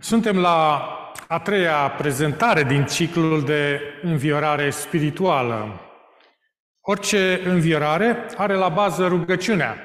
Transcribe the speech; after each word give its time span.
Suntem 0.00 0.38
la 0.38 0.88
a 1.28 1.38
treia 1.38 1.94
prezentare 1.98 2.62
din 2.62 2.84
ciclul 2.84 3.44
de 3.44 3.80
înviorare 4.02 4.70
spirituală. 4.70 5.80
Orice 6.80 7.40
înviorare 7.44 8.26
are 8.36 8.54
la 8.54 8.68
bază 8.68 9.06
rugăciunea. 9.06 9.76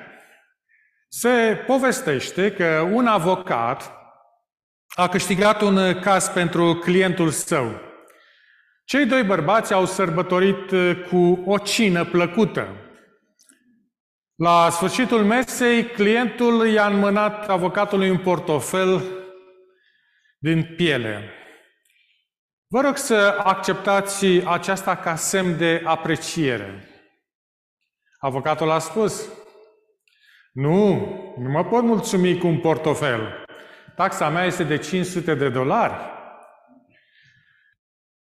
Se 1.08 1.64
povestește 1.68 2.52
că 2.52 2.90
un 2.92 3.08
avocat 3.08 3.92
a 4.88 5.08
câștigat 5.08 5.62
un 5.62 6.00
caz 6.00 6.28
pentru 6.28 6.76
clientul 6.76 7.30
său. 7.30 7.72
Cei 8.86 9.06
doi 9.06 9.24
bărbați 9.24 9.74
au 9.74 9.86
sărbătorit 9.86 10.72
cu 11.10 11.44
o 11.46 11.58
cină 11.58 12.06
plăcută. 12.06 12.68
La 14.36 14.70
sfârșitul 14.70 15.24
mesei, 15.24 15.86
clientul 15.86 16.68
i-a 16.68 16.88
înmânat 16.88 17.50
avocatului 17.50 18.10
un 18.10 18.18
portofel 18.18 19.04
din 20.44 20.74
piele. 20.76 21.30
Vă 22.68 22.82
rog 22.82 22.98
să 22.98 23.42
acceptați 23.44 24.26
aceasta 24.46 24.96
ca 24.96 25.16
semn 25.16 25.58
de 25.58 25.82
apreciere. 25.86 26.88
Avocatul 28.20 28.72
a 28.72 28.80
spus, 28.80 29.30
nu, 30.52 30.96
nu 31.38 31.50
mă 31.50 31.64
pot 31.64 31.84
mulțumi 31.84 32.38
cu 32.38 32.48
un 32.48 32.60
portofel. 32.60 33.46
Taxa 33.96 34.30
mea 34.30 34.46
este 34.46 34.64
de 34.64 34.78
500 34.78 35.36
de 35.36 35.50
dolari. 35.50 35.94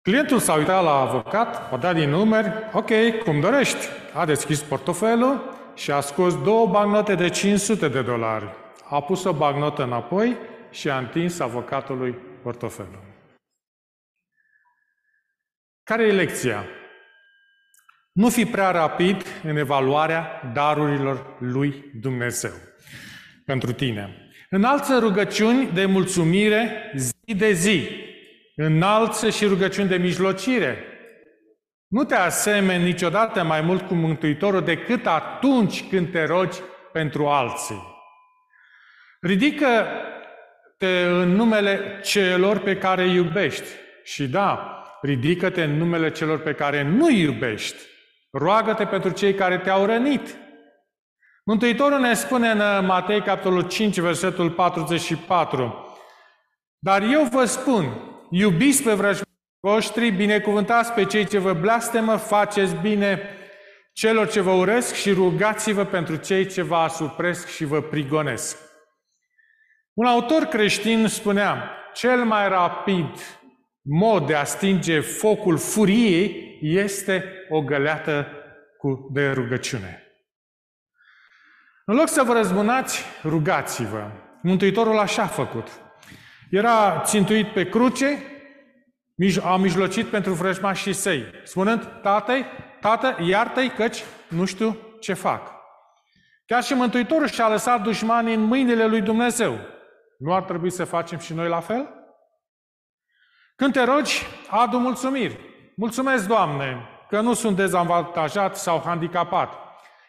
Clientul 0.02 0.38
s-a 0.38 0.54
uitat 0.54 0.82
la 0.82 1.00
avocat, 1.00 1.72
a 1.72 1.76
dat 1.76 1.94
din 1.94 2.10
numeri, 2.10 2.52
ok, 2.72 2.90
cum 3.24 3.40
dorești. 3.40 3.86
A 4.14 4.24
deschis 4.24 4.62
portofelul 4.62 5.58
și 5.74 5.90
a 5.90 6.00
scos 6.00 6.42
două 6.42 6.66
bagnote 6.66 7.14
de 7.14 7.28
500 7.28 7.88
de 7.88 8.02
dolari. 8.02 8.44
A 8.88 9.00
pus 9.00 9.24
o 9.24 9.32
bagnotă 9.32 9.82
înapoi 9.82 10.36
și 10.70 10.90
a 10.90 10.98
întins 10.98 11.38
avocatului 11.38 12.12
portofelul. 12.42 13.02
Care 15.82 16.06
e 16.06 16.12
lecția? 16.12 16.64
Nu 18.12 18.28
fi 18.28 18.46
prea 18.46 18.70
rapid 18.70 19.22
în 19.42 19.56
evaluarea 19.56 20.50
darurilor 20.52 21.36
lui 21.38 21.90
Dumnezeu 22.00 22.52
pentru 23.44 23.72
tine. 23.72 24.30
Înalță 24.50 24.98
rugăciuni 24.98 25.70
de 25.72 25.84
mulțumire 25.84 26.92
zi 26.96 27.34
de 27.36 27.52
zi. 27.52 27.88
Înalță 28.56 29.30
și 29.30 29.46
rugăciuni 29.46 29.88
de 29.88 29.96
mijlocire. 29.96 30.84
Nu 31.86 32.04
te 32.04 32.14
asemeni 32.14 32.84
niciodată 32.84 33.44
mai 33.44 33.60
mult 33.60 33.86
cu 33.86 33.94
Mântuitorul 33.94 34.62
decât 34.62 35.06
atunci 35.06 35.88
când 35.88 36.10
te 36.10 36.24
rogi 36.24 36.60
pentru 36.92 37.26
alții. 37.26 37.82
Ridică-te 40.80 41.22
în 41.22 41.28
numele 41.28 42.00
celor 42.02 42.58
pe 42.58 42.76
care 42.76 43.02
îi 43.02 43.14
iubești. 43.14 43.66
Și 44.02 44.28
da, 44.28 44.82
ridică-te 45.02 45.62
în 45.62 45.76
numele 45.76 46.10
celor 46.10 46.38
pe 46.38 46.52
care 46.52 46.82
nu 46.82 47.04
îi 47.04 47.20
iubești. 47.20 47.76
Roagă-te 48.30 48.84
pentru 48.84 49.10
cei 49.10 49.34
care 49.34 49.58
te-au 49.58 49.84
rănit. 49.84 50.36
Mântuitorul 51.44 52.00
ne 52.00 52.14
spune 52.14 52.50
în 52.50 52.86
Matei, 52.86 53.22
capitolul 53.22 53.68
5, 53.68 53.98
versetul 53.98 54.50
44, 54.50 55.96
Dar 56.78 57.02
eu 57.02 57.24
vă 57.24 57.44
spun, 57.44 57.84
iubiți 58.30 58.82
pe 58.82 58.92
vrăjmașii 58.92 59.24
voștri, 59.60 60.10
binecuvântați 60.10 60.92
pe 60.92 61.04
cei 61.04 61.26
ce 61.26 61.38
vă 61.38 61.52
blestemă, 61.52 62.16
faceți 62.16 62.74
bine 62.74 63.20
celor 63.92 64.28
ce 64.28 64.40
vă 64.40 64.50
urăsc 64.50 64.94
și 64.94 65.12
rugați-vă 65.12 65.84
pentru 65.84 66.16
cei 66.16 66.46
ce 66.46 66.62
vă 66.62 66.76
asupresc 66.76 67.48
și 67.48 67.64
vă 67.64 67.80
prigonesc. 67.80 68.69
Un 70.00 70.06
autor 70.06 70.44
creștin 70.44 71.08
spunea, 71.08 71.70
cel 71.92 72.24
mai 72.24 72.48
rapid 72.48 73.06
mod 73.82 74.26
de 74.26 74.34
a 74.34 74.44
stinge 74.44 75.00
focul 75.00 75.58
furiei 75.58 76.58
este 76.60 77.24
o 77.50 77.62
găleată 77.62 78.26
cu 78.78 79.08
de 79.12 79.30
rugăciune. 79.30 80.02
În 81.84 81.94
loc 81.94 82.08
să 82.08 82.22
vă 82.22 82.32
răzbunați, 82.32 83.04
rugați-vă. 83.24 84.10
Mântuitorul 84.42 84.98
așa 84.98 85.22
a 85.22 85.26
făcut. 85.26 85.68
Era 86.50 87.00
țintuit 87.04 87.46
pe 87.52 87.68
cruce, 87.68 88.18
a 89.42 89.56
mijlocit 89.56 90.06
pentru 90.06 90.32
vrăjmașii 90.32 90.92
săi, 90.92 91.24
spunând, 91.44 92.00
Tatăi, 92.02 92.46
Tată, 92.80 93.16
iartă-i 93.26 93.70
căci 93.70 94.02
nu 94.28 94.44
știu 94.44 94.76
ce 95.00 95.12
fac. 95.12 95.52
Chiar 96.46 96.62
și 96.62 96.74
Mântuitorul 96.74 97.28
și-a 97.28 97.48
lăsat 97.48 97.82
dușmanii 97.82 98.34
în 98.34 98.42
mâinile 98.42 98.86
lui 98.86 99.00
Dumnezeu. 99.00 99.69
Nu 100.20 100.34
ar 100.34 100.42
trebui 100.42 100.70
să 100.70 100.84
facem 100.84 101.18
și 101.18 101.34
noi 101.34 101.48
la 101.48 101.60
fel? 101.60 101.88
Când 103.56 103.72
te 103.72 103.84
rogi, 103.84 104.22
adu 104.50 104.78
mulțumiri. 104.78 105.38
Mulțumesc, 105.76 106.26
Doamne, 106.26 106.88
că 107.08 107.20
nu 107.20 107.34
sunt 107.34 107.56
dezavantajat 107.56 108.56
sau 108.56 108.82
handicapat. 108.84 109.54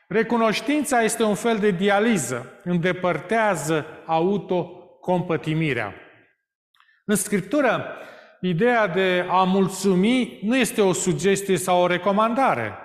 Recunoștința 0.08 1.02
este 1.02 1.24
un 1.24 1.36
fel 1.36 1.58
de 1.58 1.72
dializă, 1.72 2.60
îndepărtează 2.64 3.86
autocompătimirea. 4.06 5.94
În 7.06 7.16
Scriptură, 7.16 7.98
ideea 8.42 8.88
de 8.88 9.26
a 9.30 9.44
mulțumi 9.44 10.40
nu 10.44 10.58
este 10.58 10.82
o 10.82 10.94
sugestie 10.94 11.58
sau 11.58 11.82
o 11.82 11.88
recomandare, 11.88 12.78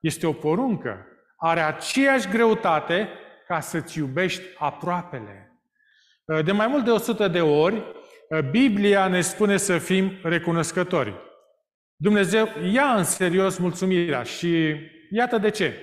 este 0.00 0.26
o 0.26 0.32
poruncă. 0.32 1.06
Are 1.36 1.60
aceeași 1.60 2.28
greutate 2.28 3.08
ca 3.46 3.60
să-ți 3.60 3.98
iubești 3.98 4.42
aproapele. 4.58 5.47
De 6.44 6.52
mai 6.52 6.66
mult 6.66 6.84
de 6.84 6.90
100 6.90 7.28
de 7.28 7.40
ori, 7.40 7.82
Biblia 8.50 9.08
ne 9.08 9.20
spune 9.20 9.56
să 9.56 9.78
fim 9.78 10.12
recunoscători. 10.22 11.14
Dumnezeu 11.96 12.48
ia 12.72 12.94
în 12.94 13.04
serios 13.04 13.58
mulțumirea 13.58 14.22
și 14.22 14.74
iată 15.10 15.38
de 15.38 15.50
ce. 15.50 15.74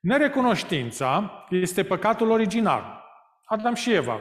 Nerecunoștința 0.00 1.44
este 1.50 1.84
păcatul 1.84 2.30
original. 2.30 3.04
Adam 3.44 3.74
și 3.74 3.92
Eva 3.92 4.20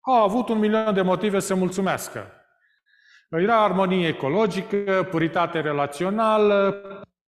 au 0.00 0.22
avut 0.22 0.48
un 0.48 0.58
milion 0.58 0.94
de 0.94 1.02
motive 1.02 1.38
să 1.38 1.54
mulțumească. 1.54 2.32
Era 3.30 3.62
armonie 3.62 4.08
ecologică, 4.08 5.06
puritate 5.10 5.60
relațională, 5.60 6.82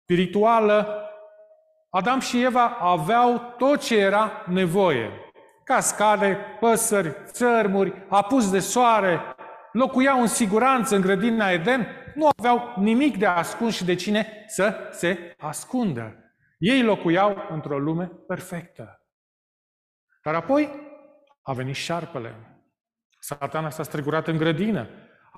spirituală. 0.02 1.08
Adam 1.90 2.20
și 2.20 2.42
Eva 2.42 2.66
aveau 2.80 3.54
tot 3.58 3.80
ce 3.80 3.98
era 3.98 4.44
nevoie. 4.46 5.23
Cascade, 5.64 6.38
păsări, 6.60 7.16
țărmuri, 7.24 8.06
apus 8.08 8.50
de 8.50 8.58
soare, 8.58 9.20
locuiau 9.72 10.20
în 10.20 10.26
siguranță 10.26 10.94
în 10.94 11.00
grădina 11.00 11.50
Eden, 11.50 11.86
nu 12.14 12.28
aveau 12.36 12.74
nimic 12.76 13.18
de 13.18 13.26
ascuns 13.26 13.74
și 13.74 13.84
de 13.84 13.94
cine 13.94 14.44
să 14.46 14.88
se 14.90 15.36
ascundă. 15.38 16.18
Ei 16.58 16.82
locuiau 16.82 17.36
într-o 17.50 17.78
lume 17.78 18.04
perfectă. 18.26 19.00
Dar 20.22 20.34
apoi 20.34 20.70
a 21.42 21.52
venit 21.52 21.74
șarpele. 21.74 22.34
Satana 23.18 23.70
s-a 23.70 23.82
stregurat 23.82 24.26
în 24.26 24.36
grădină. 24.36 24.88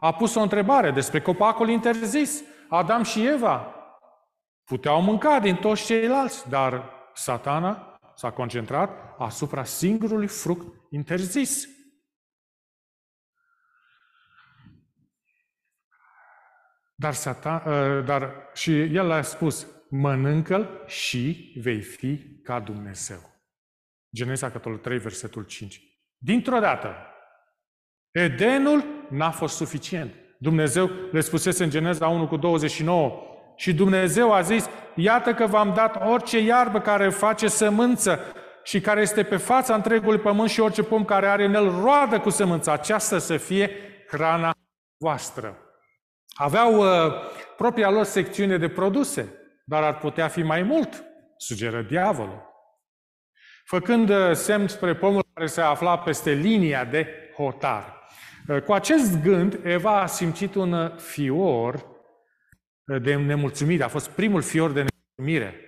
A 0.01 0.15
pus 0.15 0.35
o 0.35 0.41
întrebare 0.41 0.91
despre 0.91 1.21
copacul 1.21 1.69
interzis. 1.69 2.43
Adam 2.69 3.03
și 3.03 3.27
Eva 3.27 3.75
puteau 4.65 5.03
mânca 5.03 5.41
din 5.41 5.57
toți 5.57 5.85
ceilalți, 5.85 6.49
dar 6.49 6.91
satana 7.15 7.96
s-a 8.17 8.31
concentrat 8.31 9.15
asupra 9.19 9.65
singurului 9.65 10.27
fruct 10.27 10.91
interzis. 10.91 11.69
Dar, 16.95 17.15
satan, 17.15 17.63
ă, 17.67 18.01
dar 18.01 18.51
și 18.55 18.81
el 18.81 19.11
a 19.11 19.23
spus, 19.23 19.67
mănâncă-l 19.91 20.85
și 20.87 21.55
vei 21.63 21.83
fi 21.83 22.41
ca 22.43 22.61
Dumnezeu. 22.61 23.35
Geneza, 24.15 24.47
capitolul 24.47 24.79
3, 24.79 24.99
versetul 24.99 25.43
5. 25.45 25.81
Dintr-o 26.19 26.59
dată, 26.59 26.95
Edenul 28.11 28.85
n-a 29.11 29.31
fost 29.31 29.57
suficient. 29.57 30.15
Dumnezeu 30.39 30.87
le 30.87 31.21
spusese 31.21 31.65
în 31.65 31.71
Geneza 31.71 32.09
1 32.09 32.29
cu 32.29 32.37
29 32.37 33.36
și 33.57 33.75
Dumnezeu 33.75 34.33
a 34.33 34.41
zis, 34.41 34.69
iată 34.95 35.35
că 35.35 35.47
v-am 35.47 35.73
dat 35.75 36.07
orice 36.07 36.39
iarbă 36.39 36.81
care 36.81 37.09
face 37.09 37.49
sămânță 37.49 38.21
și 38.63 38.81
care 38.81 39.01
este 39.01 39.23
pe 39.23 39.37
fața 39.37 39.75
întregului 39.75 40.19
pământ 40.19 40.49
și 40.49 40.61
orice 40.61 40.83
pom 40.83 41.05
care 41.05 41.27
are 41.27 41.45
în 41.45 41.55
el 41.55 41.71
roadă 41.83 42.21
cu 42.21 42.31
sămânță, 42.31 42.71
aceasta 42.71 43.19
să 43.19 43.37
fie 43.37 43.71
hrana 44.09 44.55
voastră. 44.97 45.59
Aveau 46.35 46.79
uh, 46.79 47.13
propria 47.57 47.91
lor 47.91 48.05
secțiune 48.05 48.57
de 48.57 48.69
produse, 48.69 49.33
dar 49.65 49.83
ar 49.83 49.99
putea 49.99 50.29
fi 50.29 50.43
mai 50.43 50.63
mult, 50.63 51.05
sugeră 51.37 51.83
diavolul. 51.83 52.43
Făcând 53.65 54.09
uh, 54.09 54.33
semn 54.33 54.69
spre 54.69 54.95
pomul 54.95 55.25
care 55.35 55.47
se 55.47 55.61
afla 55.61 55.99
peste 55.99 56.31
linia 56.31 56.85
de 56.85 57.07
hotar. 57.37 58.09
Uh, 58.49 58.63
cu 58.63 58.73
acest 58.73 59.23
gând, 59.23 59.59
Eva 59.65 60.01
a 60.01 60.07
simțit 60.07 60.55
un 60.55 60.73
uh, 60.73 60.97
fior 60.97 61.75
uh, 61.75 61.96
de 62.87 63.15
nemulțumire. 63.15 63.83
A 63.83 63.89
fost 63.89 64.11
primul 64.11 64.43
fior 64.43 64.71
de 64.71 64.85
nemulțumire. 64.85 65.61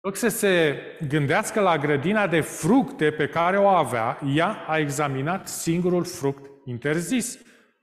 În 0.00 0.12
loc 0.12 0.16
să 0.16 0.28
se 0.28 0.82
gândească 1.08 1.60
la 1.60 1.78
grădina 1.78 2.26
de 2.26 2.40
fructe 2.40 3.10
pe 3.10 3.28
care 3.28 3.58
o 3.58 3.66
avea, 3.66 4.18
ea 4.34 4.64
a 4.66 4.78
examinat 4.78 5.48
singurul 5.48 6.04
fruct 6.04 6.50
interzis. 6.64 7.38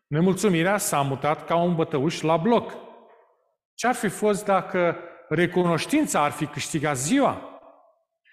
Nemulțumirea 0.08 0.78
s-a 0.78 1.02
mutat 1.02 1.46
ca 1.46 1.56
un 1.56 1.76
bătăuș 1.76 2.22
la 2.22 2.38
bloc. 2.38 2.74
Ce 3.74 3.88
ar 3.88 3.96
fi 3.96 4.08
fost 4.08 4.46
dacă 4.46 4.98
recunoștința 5.30 6.24
ar 6.24 6.32
fi 6.32 6.46
câștigat 6.46 6.98
ziua? 6.98 7.60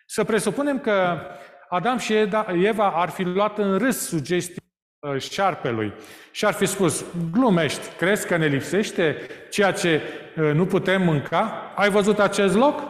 Să 0.06 0.24
presupunem 0.24 0.80
că 0.80 1.20
Adam 1.68 1.98
și 1.98 2.14
Eva 2.62 2.90
ar 2.90 3.08
fi 3.08 3.22
luat 3.22 3.58
în 3.58 3.78
râs 3.78 4.06
sugestii 4.06 4.62
uh, 4.62 4.69
șarpelui 5.18 5.92
și 6.30 6.44
ar 6.44 6.52
fi 6.52 6.66
spus, 6.66 7.04
glumești, 7.32 7.96
crezi 7.96 8.26
că 8.26 8.36
ne 8.36 8.46
lipsește 8.46 9.16
ceea 9.50 9.72
ce 9.72 10.02
uh, 10.36 10.52
nu 10.54 10.66
putem 10.66 11.02
mânca? 11.02 11.72
Ai 11.76 11.90
văzut 11.90 12.18
acest 12.18 12.54
loc? 12.54 12.80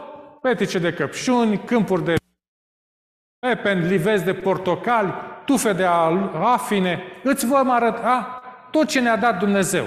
Petice 0.41 0.79
de 0.79 0.93
căpșuni, 0.93 1.63
câmpuri 1.65 2.03
de 2.03 2.15
pepen, 3.39 3.87
livezi 3.87 4.23
de 4.23 4.33
portocali, 4.33 5.13
tufe 5.45 5.73
de 5.73 5.85
afine, 6.33 7.03
îți 7.23 7.45
vom 7.45 7.69
arăta 7.69 8.41
tot 8.71 8.87
ce 8.87 8.99
ne-a 8.99 9.17
dat 9.17 9.39
Dumnezeu. 9.39 9.85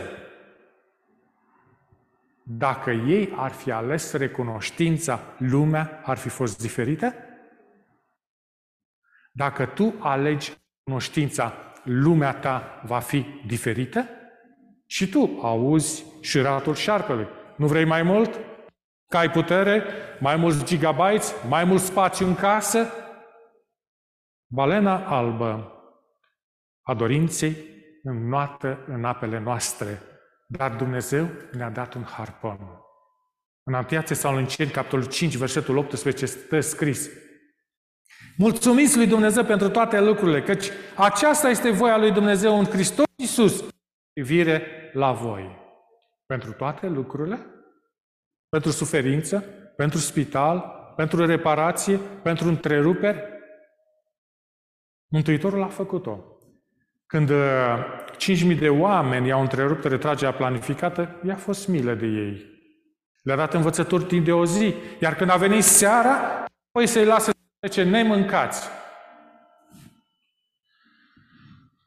Dacă 2.43 2.91
ei 2.91 3.33
ar 3.37 3.51
fi 3.51 3.71
ales 3.71 4.13
recunoștința, 4.13 5.21
lumea 5.39 6.01
ar 6.05 6.17
fi 6.17 6.29
fost 6.29 6.61
diferită? 6.61 7.15
Dacă 9.33 9.67
tu 9.67 9.95
alegi 9.99 10.53
cunoștința, 10.83 11.74
lumea 11.85 12.33
ta 12.35 12.83
va 12.87 12.99
fi 12.99 13.27
diferită? 13.47 14.09
Și 14.87 15.09
tu 15.09 15.39
auzi 15.43 16.05
șiratul 16.21 16.75
șarpelui. 16.75 17.27
Nu 17.57 17.67
vrei 17.67 17.85
mai 17.85 18.03
mult? 18.03 18.41
Că 19.09 19.17
ai 19.17 19.31
putere? 19.31 19.85
Mai 20.21 20.37
mulți 20.37 20.65
gigabytes? 20.65 21.35
Mai 21.49 21.65
mult 21.65 21.81
spațiu 21.81 22.27
în 22.27 22.35
casă? 22.35 22.89
Balena 24.47 25.07
albă 25.07 25.73
a 26.83 26.95
dorinței 26.95 27.57
înnoată 28.03 28.85
în 28.87 29.05
apele 29.05 29.39
noastre, 29.39 30.03
dar 30.47 30.77
Dumnezeu 30.77 31.29
ne-a 31.53 31.71
dat 31.71 31.95
un 31.95 32.03
harpon. 32.03 32.59
În 33.63 33.75
1 33.75 34.03
Tesaloniceni, 34.03 34.71
capitolul 34.71 35.07
5, 35.07 35.37
versetul 35.37 35.77
18, 35.77 36.27
stă 36.27 36.61
scris 36.61 37.11
Mulțumiți 38.37 38.97
lui 38.97 39.07
Dumnezeu 39.07 39.45
pentru 39.45 39.69
toate 39.69 40.01
lucrurile, 40.01 40.43
căci 40.43 40.71
aceasta 40.97 41.49
este 41.49 41.71
voia 41.71 41.99
lui 41.99 42.11
Dumnezeu 42.11 42.59
în 42.59 42.65
Hristos 42.65 43.05
Iisus, 43.17 43.65
privire 44.13 44.63
la 44.93 45.13
voi. 45.13 45.63
Pentru 46.27 46.53
toate 46.53 46.87
lucrurile? 46.87 47.47
Pentru 48.49 48.71
suferință? 48.71 49.45
Pentru 49.77 49.99
spital? 49.99 50.83
Pentru 50.97 51.27
reparație? 51.27 51.97
Pentru 52.23 52.49
întreruperi? 52.49 53.23
Mântuitorul 55.07 55.63
a 55.63 55.69
făcut-o. 55.69 56.25
Când 57.07 57.31
5.000 57.31 58.51
uh, 58.51 58.59
de 58.59 58.69
oameni 58.69 59.27
i-au 59.27 59.41
întrerupt 59.41 59.85
retragerea 59.85 60.35
planificată, 60.35 61.21
i-a 61.27 61.37
fost 61.37 61.69
milă 61.69 61.95
de 61.95 62.07
ei. 62.07 62.53
Le-a 63.23 63.37
dat 63.37 63.55
învățături 63.55 64.05
timp 64.05 64.25
de 64.25 64.33
o 64.33 64.45
zi, 64.45 64.75
iar 65.01 65.15
când 65.15 65.31
a 65.31 65.37
venit 65.37 65.63
seara, 65.63 66.45
apoi 66.69 66.87
să-i 66.87 67.05
lasă 67.05 67.34
să 67.65 67.71
plece 67.71 67.91
nemâncați. 67.91 68.69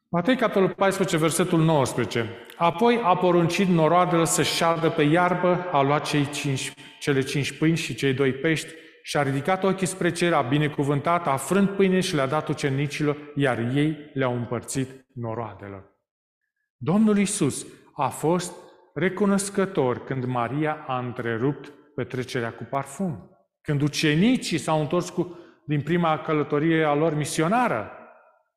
Matei, 0.10 0.36
capitolul 0.36 0.70
14, 0.70 1.18
versetul 1.18 1.60
19. 1.60 2.30
Apoi 2.58 3.00
a 3.04 3.18
poruncit 3.18 3.68
noroadele 3.68 4.26
să 4.26 4.44
șadă 4.44 4.90
pe 4.90 5.02
iarbă, 5.02 5.66
a 5.72 5.82
luat 5.82 6.06
cei 6.06 6.30
cinci, 6.30 6.74
cele 7.00 7.22
cinci 7.22 7.58
pâini 7.58 7.78
și 7.78 7.96
cei 7.96 8.14
doi 8.14 8.34
pești 8.34 8.74
și 9.04 9.18
a 9.18 9.22
ridicat 9.22 9.64
ochii 9.64 9.88
spre 9.88 10.12
cer, 10.12 10.34
a 10.34 10.42
binecuvântat, 10.42 11.28
a 11.28 11.36
frânt 11.36 11.70
pâine 11.70 12.00
și 12.00 12.16
le-a 12.16 12.28
dat 12.28 12.48
ucenicilor, 12.48 13.18
iar 13.36 13.58
ei 13.58 14.12
le-au 14.14 14.36
împărțit 14.36 15.06
noroadelor. 15.14 15.84
Domnul 16.78 17.18
Isus 17.18 17.66
a 17.96 18.08
fost 18.08 18.54
recunoscător 18.94 20.04
când 20.04 20.24
Maria 20.24 20.86
a 20.88 21.00
întrerupt 21.00 21.74
petrecerea 21.96 22.54
cu 22.54 22.64
parfum. 22.64 23.32
Când 23.62 23.82
ucenicii 23.82 24.58
s-au 24.58 24.82
întors 24.82 25.10
cu, 25.10 25.38
din 25.68 25.82
prima 25.82 26.20
călătorie 26.20 26.84
a 26.84 26.94
lor 26.94 27.14
misionară, 27.14 27.92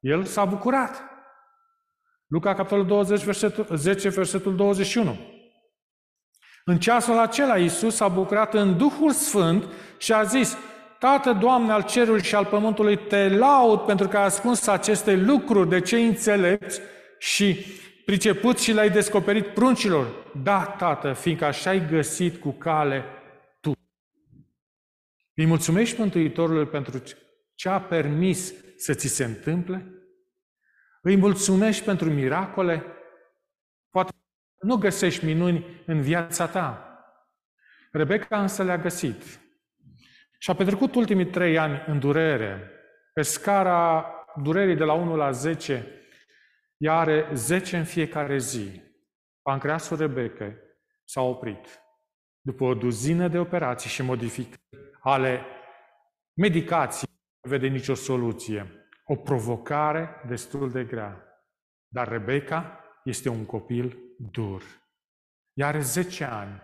el 0.01 0.25
s-a 0.25 0.45
bucurat. 0.45 1.03
Luca, 2.27 2.55
capitolul 2.55 2.87
20, 2.87 3.25
versetul, 3.25 3.77
10, 3.77 4.09
versetul 4.09 4.57
21. 4.57 5.19
În 6.65 6.79
ceasul 6.79 7.19
acela, 7.19 7.59
Iisus 7.59 7.95
s-a 7.95 8.09
bucurat 8.09 8.55
în 8.55 8.77
Duhul 8.77 9.11
Sfânt 9.11 9.65
și 9.99 10.13
a 10.13 10.23
zis, 10.23 10.57
Tată, 10.99 11.33
Doamne 11.33 11.73
al 11.73 11.83
cerului 11.83 12.23
și 12.23 12.35
al 12.35 12.45
pământului, 12.45 12.97
te 12.97 13.29
laud 13.29 13.81
pentru 13.81 14.09
că 14.09 14.19
ai 14.19 14.31
spus 14.31 14.67
aceste 14.67 15.17
lucruri 15.17 15.69
de 15.69 15.81
cei 15.81 16.07
înțelepți 16.07 16.81
și 17.19 17.67
priceput 18.05 18.59
și 18.59 18.73
le-ai 18.73 18.91
descoperit 18.91 19.47
pruncilor. 19.47 20.07
Da, 20.43 20.75
Tată, 20.79 21.13
fiindcă 21.13 21.45
așa 21.45 21.71
ai 21.71 21.87
găsit 21.89 22.41
cu 22.41 22.51
cale 22.51 22.99
Tu. 23.01 23.20
Îi 25.41 25.47
mulțumești 25.47 26.01
Mântuitorului 26.01 26.67
pentru 26.67 27.03
ce 27.55 27.69
a 27.69 27.81
permis 27.81 28.55
să 28.77 28.95
ți 28.95 29.07
se 29.07 29.25
întâmple? 29.25 29.87
Îi 31.03 31.17
mulțumești 31.17 31.85
pentru 31.85 32.11
miracole? 32.11 32.85
Poate 33.91 34.13
nu 34.61 34.77
găsești 34.77 35.25
minuni 35.25 35.83
în 35.87 36.01
viața 36.01 36.47
ta. 36.47 36.99
Rebecca 37.93 38.41
însă 38.41 38.63
le-a 38.63 38.79
găsit. 38.79 39.23
Și 40.39 40.51
a 40.51 40.55
petrecut 40.55 40.95
ultimii 40.95 41.27
trei 41.27 41.59
ani 41.59 41.85
în 41.87 41.99
durere. 41.99 42.71
Pe 43.13 43.23
scara 43.23 44.07
durerii 44.43 44.77
de 44.77 44.85
la 44.85 44.93
1 44.93 45.17
la 45.17 45.31
10, 45.31 45.87
ea 46.77 46.95
are 46.95 47.31
10 47.35 47.77
în 47.77 47.85
fiecare 47.85 48.39
zi. 48.39 48.83
Pancreasul 49.43 49.97
Rebecca 49.97 50.55
s-a 51.05 51.21
oprit. 51.21 51.83
După 52.41 52.65
o 52.65 52.75
duzină 52.75 53.29
de 53.29 53.39
operații 53.39 53.91
și 53.91 54.03
modificări 54.03 54.89
ale 55.01 55.45
medicației, 56.33 57.11
nu 57.41 57.51
vede 57.51 57.67
nicio 57.67 57.95
soluție. 57.95 58.89
O 59.05 59.17
provocare 59.17 60.23
destul 60.27 60.71
de 60.71 60.85
grea. 60.85 61.25
Dar 61.89 62.09
Rebecca 62.09 62.81
este 63.05 63.29
un 63.29 63.45
copil 63.47 63.99
dur. 64.19 64.63
Ea 65.53 65.67
are 65.67 65.81
10 65.81 66.25
ani. 66.25 66.63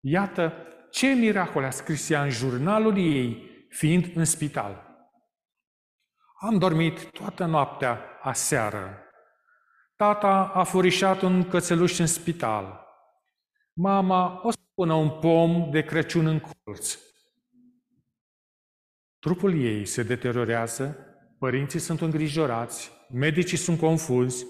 Iată 0.00 0.52
ce 0.90 1.06
miracole 1.06 1.66
a 1.66 1.70
scris 1.70 2.10
ea 2.10 2.22
în 2.22 2.30
jurnalul 2.30 2.96
ei, 2.96 3.50
fiind 3.68 4.10
în 4.14 4.24
spital. 4.24 4.84
Am 6.40 6.58
dormit 6.58 7.10
toată 7.10 7.44
noaptea 7.44 8.18
aseară. 8.22 8.98
Tata 9.96 10.46
a 10.46 10.64
furișat 10.64 11.22
un 11.22 11.48
cățeluș 11.48 11.98
în 11.98 12.06
spital. 12.06 12.86
Mama 13.72 14.40
o 14.42 14.50
să 14.50 14.58
pună 14.74 14.92
un 14.92 15.10
pom 15.10 15.70
de 15.70 15.82
Crăciun 15.82 16.26
în 16.26 16.40
colț. 16.40 16.98
Trupul 19.24 19.60
ei 19.60 19.86
se 19.86 20.02
deteriorează, 20.02 20.96
părinții 21.38 21.78
sunt 21.78 22.00
îngrijorați, 22.00 22.90
medicii 23.12 23.56
sunt 23.56 23.78
confuzi, 23.78 24.46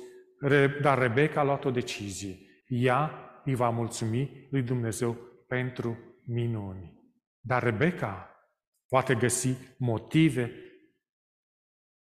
dar 0.82 0.98
Rebecca 0.98 1.40
a 1.40 1.44
luat 1.44 1.64
o 1.64 1.70
decizie. 1.70 2.38
Ea 2.66 3.10
îi 3.44 3.54
va 3.54 3.70
mulțumi 3.70 4.48
lui 4.50 4.62
Dumnezeu 4.62 5.16
pentru 5.48 5.98
minuni. 6.26 7.02
Dar 7.40 7.62
Rebecca 7.62 8.30
poate 8.86 9.14
găsi 9.14 9.56
motive 9.78 10.52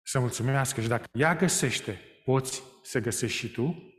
să 0.03 0.21
mulțumească 0.21 0.81
și 0.81 0.89
dacă 0.89 1.05
ea 1.13 1.35
găsește, 1.35 2.01
poți 2.25 2.63
să 2.83 3.01
găsești 3.01 3.37
și 3.37 3.53
tu? 3.53 3.95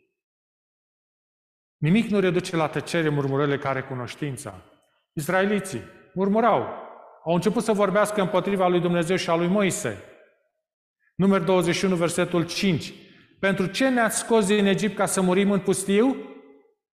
Nimic 1.77 2.09
nu 2.09 2.19
reduce 2.19 2.55
la 2.55 2.67
tăcere 2.67 3.09
murmurările 3.09 3.57
care 3.57 3.81
cunoștința. 3.81 4.63
Israeliții 5.13 5.81
murmurau, 6.13 6.80
au 7.23 7.33
început 7.33 7.63
să 7.63 7.71
vorbească 7.71 8.21
împotriva 8.21 8.67
lui 8.67 8.79
Dumnezeu 8.79 9.15
și 9.15 9.29
a 9.29 9.35
lui 9.35 9.47
Moise. 9.47 10.03
Număr 11.15 11.41
21, 11.41 11.95
versetul 11.95 12.45
5. 12.45 12.93
Pentru 13.39 13.65
ce 13.65 13.89
ne-ați 13.89 14.17
scos 14.17 14.45
din 14.45 14.65
Egipt 14.65 14.95
ca 14.95 15.05
să 15.05 15.21
murim 15.21 15.51
în 15.51 15.59
pustiu? 15.59 16.15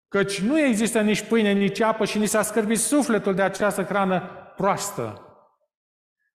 Căci 0.09 0.41
nu 0.41 0.59
există 0.59 1.01
nici 1.01 1.23
pâine, 1.23 1.53
nici 1.53 1.81
apă 1.81 2.05
și 2.05 2.19
ni 2.19 2.27
s-a 2.27 2.43
scârbit 2.43 2.79
sufletul 2.79 3.35
de 3.35 3.43
această 3.43 3.83
hrană 3.83 4.23
proastă. 4.57 5.21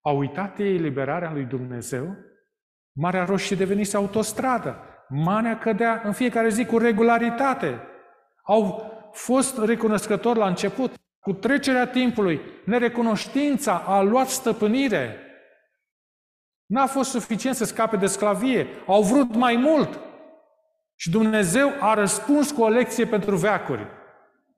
Au 0.01 0.17
uitat 0.17 0.59
ei 0.59 0.77
liberarea 0.77 1.31
lui 1.31 1.43
Dumnezeu? 1.43 2.15
Marea 2.91 3.25
Roșie 3.25 3.55
devenise 3.55 3.97
autostradă. 3.97 4.79
Marea 5.07 5.57
cădea 5.57 6.01
în 6.03 6.13
fiecare 6.13 6.49
zi 6.49 6.65
cu 6.65 6.77
regularitate. 6.77 7.81
Au 8.43 8.91
fost 9.11 9.57
recunoscători 9.65 10.39
la 10.39 10.47
început. 10.47 10.93
Cu 11.21 11.33
trecerea 11.33 11.87
timpului, 11.87 12.41
nerecunoștința 12.65 13.77
a 13.77 14.01
luat 14.01 14.27
stăpânire. 14.27 15.17
N-a 16.65 16.87
fost 16.87 17.09
suficient 17.09 17.55
să 17.55 17.65
scape 17.65 17.97
de 17.97 18.07
sclavie. 18.07 18.67
Au 18.87 19.03
vrut 19.03 19.35
mai 19.35 19.55
mult. 19.55 19.99
Și 20.95 21.09
Dumnezeu 21.09 21.71
a 21.79 21.93
răspuns 21.93 22.51
cu 22.51 22.61
o 22.61 22.67
lecție 22.67 23.05
pentru 23.05 23.35
veacuri. 23.35 23.87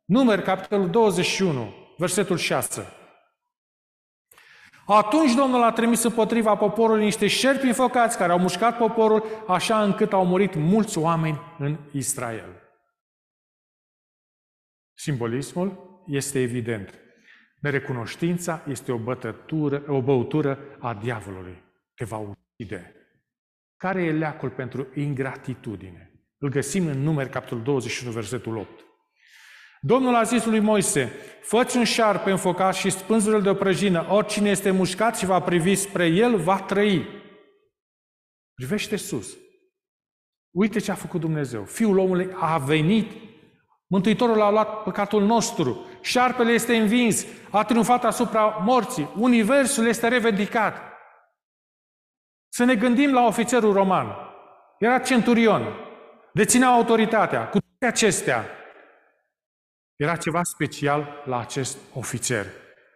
Numeri, 0.06 0.44
capitolul 0.44 0.90
21, 0.90 1.74
versetul 1.98 2.38
6. 2.38 2.88
Atunci 4.86 5.34
Domnul 5.34 5.64
a 5.64 5.72
trimis 5.72 6.04
împotriva 6.04 6.56
poporului 6.56 7.04
niște 7.04 7.28
șerpi 7.28 7.68
înfocați 7.68 8.18
care 8.18 8.32
au 8.32 8.40
mușcat 8.40 8.78
poporul 8.78 9.26
așa 9.48 9.84
încât 9.84 10.14
au 10.14 10.26
murit 10.26 10.56
mulți 10.56 10.98
oameni 10.98 11.40
în 11.60 11.78
Israel. 11.92 12.62
Simbolismul 14.94 15.83
este 16.08 16.40
evident. 16.40 16.94
Nerecunoștința 17.60 18.64
este 18.68 18.92
o, 18.92 18.98
bătătură, 18.98 19.84
o 19.88 20.02
băutură 20.02 20.60
a 20.80 20.94
diavolului. 20.94 21.64
Te 21.96 22.06
va 22.06 22.18
ucide. 22.18 22.96
Care 23.78 24.04
e 24.04 24.12
leacul 24.12 24.50
pentru 24.50 24.88
ingratitudine? 24.96 26.12
Îl 26.38 26.50
găsim 26.50 26.88
în 26.88 27.00
numeri, 27.00 27.30
capitolul 27.30 27.64
21, 27.64 28.12
versetul 28.12 28.58
8. 28.58 28.86
Domnul 29.82 30.16
a 30.16 30.24
zis 30.24 30.46
lui 30.46 30.60
Moise, 30.60 31.12
fă 31.42 31.72
un 31.76 31.84
șarpe 31.84 32.32
înfocat 32.32 32.76
și 32.76 32.90
spânzurul 32.90 33.42
de 33.42 33.50
o 33.50 33.54
prăjină, 33.54 34.06
oricine 34.10 34.50
este 34.50 34.72
mușcat 34.72 35.18
și 35.18 35.26
va 35.26 35.40
privi 35.40 35.76
spre 35.76 36.08
el, 36.08 36.38
va 36.38 36.62
trăi. 36.62 37.08
Privește 38.54 38.96
sus. 38.96 39.38
Uite 40.52 40.80
ce 40.80 40.92
a 40.92 40.96
făcut 40.96 41.20
Dumnezeu. 41.20 41.64
Fiul 41.66 41.98
omului 41.98 42.30
a 42.40 42.58
venit, 42.58 43.12
Mântuitorul 43.94 44.42
a 44.42 44.52
luat 44.52 44.84
păcatul 44.84 45.24
nostru, 45.26 45.86
șarpele 46.04 46.52
este 46.52 46.76
învins, 46.76 47.26
a 47.52 47.64
triumfat 47.64 48.04
asupra 48.04 48.46
morții, 48.46 49.10
universul 49.18 49.88
este 49.88 50.08
revendicat. 50.08 50.78
Să 52.50 52.64
ne 52.64 52.76
gândim 52.76 53.14
la 53.14 53.26
ofițerul 53.26 53.74
roman. 53.74 54.16
Era 54.80 55.00
centurion, 55.00 55.64
deținea 56.34 56.68
autoritatea. 56.68 57.50
Cu 57.50 57.58
toate 57.60 57.96
acestea, 57.96 58.46
era 59.96 60.16
ceva 60.16 60.44
special 60.44 61.24
la 61.26 61.40
acest 61.40 61.78
ofițer. 61.94 62.46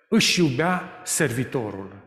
Își 0.10 0.40
iubea 0.40 1.02
servitorul. 1.04 2.06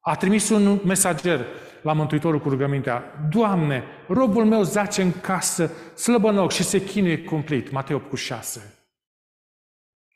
A 0.00 0.16
trimis 0.16 0.48
un 0.48 0.80
mesager 0.84 1.46
la 1.82 1.92
Mântuitorul 1.92 2.40
cu 2.40 2.48
rugămintea, 2.48 3.28
Doamne, 3.30 3.84
robul 4.08 4.44
meu 4.44 4.62
zace 4.62 5.02
în 5.02 5.20
casă, 5.20 5.72
slăbănoc 5.94 6.52
și 6.52 6.62
se 6.62 6.84
chinuie 6.84 7.18
cumplit. 7.18 7.70
Matei 7.70 7.94
8 7.94 8.08
cu 8.08 8.16
6. 8.16 8.79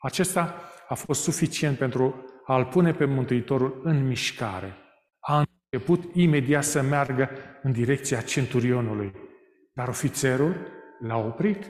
Acesta 0.05 0.55
a 0.87 0.93
fost 0.93 1.21
suficient 1.21 1.77
pentru 1.77 2.25
a-l 2.45 2.65
pune 2.65 2.93
pe 2.93 3.05
Mântuitorul 3.05 3.81
în 3.83 4.07
mișcare. 4.07 4.77
A 5.19 5.43
început 5.69 6.15
imediat 6.15 6.63
să 6.63 6.81
meargă 6.81 7.29
în 7.63 7.71
direcția 7.71 8.21
centurionului. 8.21 9.13
Dar 9.73 9.87
ofițerul 9.87 10.55
l-a 10.99 11.17
oprit. 11.17 11.69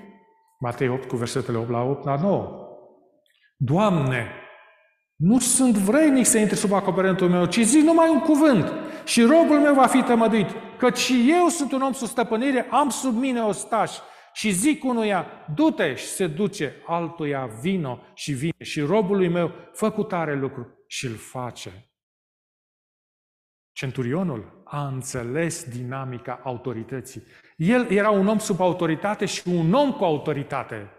Matei 0.60 0.88
8 0.88 1.08
cu 1.08 1.16
versetele 1.16 1.58
8 1.58 1.70
la 1.70 1.82
8 1.82 2.06
la 2.06 2.16
9. 2.22 2.68
Doamne, 3.58 4.28
nu 5.16 5.40
sunt 5.40 5.76
vrednic 5.76 6.26
să 6.26 6.38
intri 6.38 6.58
sub 6.58 6.74
acoperentul 6.74 7.30
meu, 7.30 7.46
ci 7.46 7.60
zic 7.60 7.84
numai 7.84 8.10
un 8.10 8.20
cuvânt 8.20 8.74
și 9.06 9.22
robul 9.22 9.60
meu 9.60 9.74
va 9.74 9.88
fi 9.88 10.04
tămăduit. 10.04 10.50
Căci 10.78 10.98
și 10.98 11.34
eu 11.40 11.48
sunt 11.48 11.72
un 11.72 11.82
om 11.82 11.94
sub 11.94 12.08
stăpânire, 12.08 12.68
am 12.70 12.90
sub 12.90 13.18
mine 13.18 13.42
ostași 13.42 14.00
și 14.36 14.52
zic 14.52 14.84
unuia, 14.84 15.28
du-te 15.54 15.96
și 15.96 16.06
se 16.06 16.28
duce, 16.28 16.76
altuia, 16.86 17.46
vino 17.46 18.00
și 18.14 18.34
vine 18.34 18.64
și 18.64 18.82
robului 18.82 19.28
meu, 19.28 19.52
fă 19.74 19.92
cu 19.92 20.04
tare 20.04 20.36
lucru 20.36 20.84
și 20.88 21.06
îl 21.06 21.16
face. 21.16 21.90
Centurionul 23.72 24.62
a 24.66 24.88
înțeles 24.88 25.64
dinamica 25.64 26.40
autorității. 26.44 27.24
El 27.56 27.92
era 27.92 28.10
un 28.10 28.28
om 28.28 28.38
sub 28.38 28.62
autoritate 28.62 29.26
și 29.26 29.48
un 29.48 29.74
om 29.74 29.92
cu 29.92 30.04
autoritate. 30.04 30.90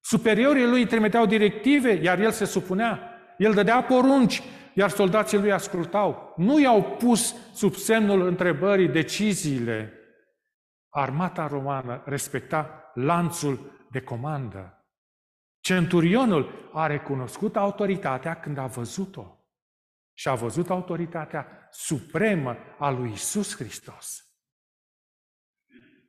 Superiorii 0.00 0.66
lui 0.66 0.86
trimiteau 0.86 1.26
directive, 1.26 1.92
iar 2.02 2.20
el 2.20 2.30
se 2.30 2.44
supunea. 2.44 3.00
El 3.38 3.52
dădea 3.52 3.82
porunci, 3.82 4.42
iar 4.74 4.90
soldații 4.90 5.38
lui 5.38 5.52
ascultau. 5.52 6.34
Nu 6.36 6.60
i-au 6.60 6.82
pus 6.82 7.34
sub 7.54 7.74
semnul 7.74 8.26
întrebării 8.26 8.88
deciziile. 8.88 9.99
Armata 10.90 11.46
romană 11.46 12.02
respecta 12.04 12.90
lanțul 12.94 13.86
de 13.90 14.00
comandă. 14.00 14.84
Centurionul 15.60 16.70
a 16.72 16.86
recunoscut 16.86 17.56
autoritatea 17.56 18.40
când 18.40 18.58
a 18.58 18.66
văzut-o. 18.66 19.34
Și 20.12 20.28
a 20.28 20.34
văzut 20.34 20.70
autoritatea 20.70 21.68
supremă 21.70 22.56
a 22.78 22.90
lui 22.90 23.12
Isus 23.12 23.56
Hristos. 23.56 24.24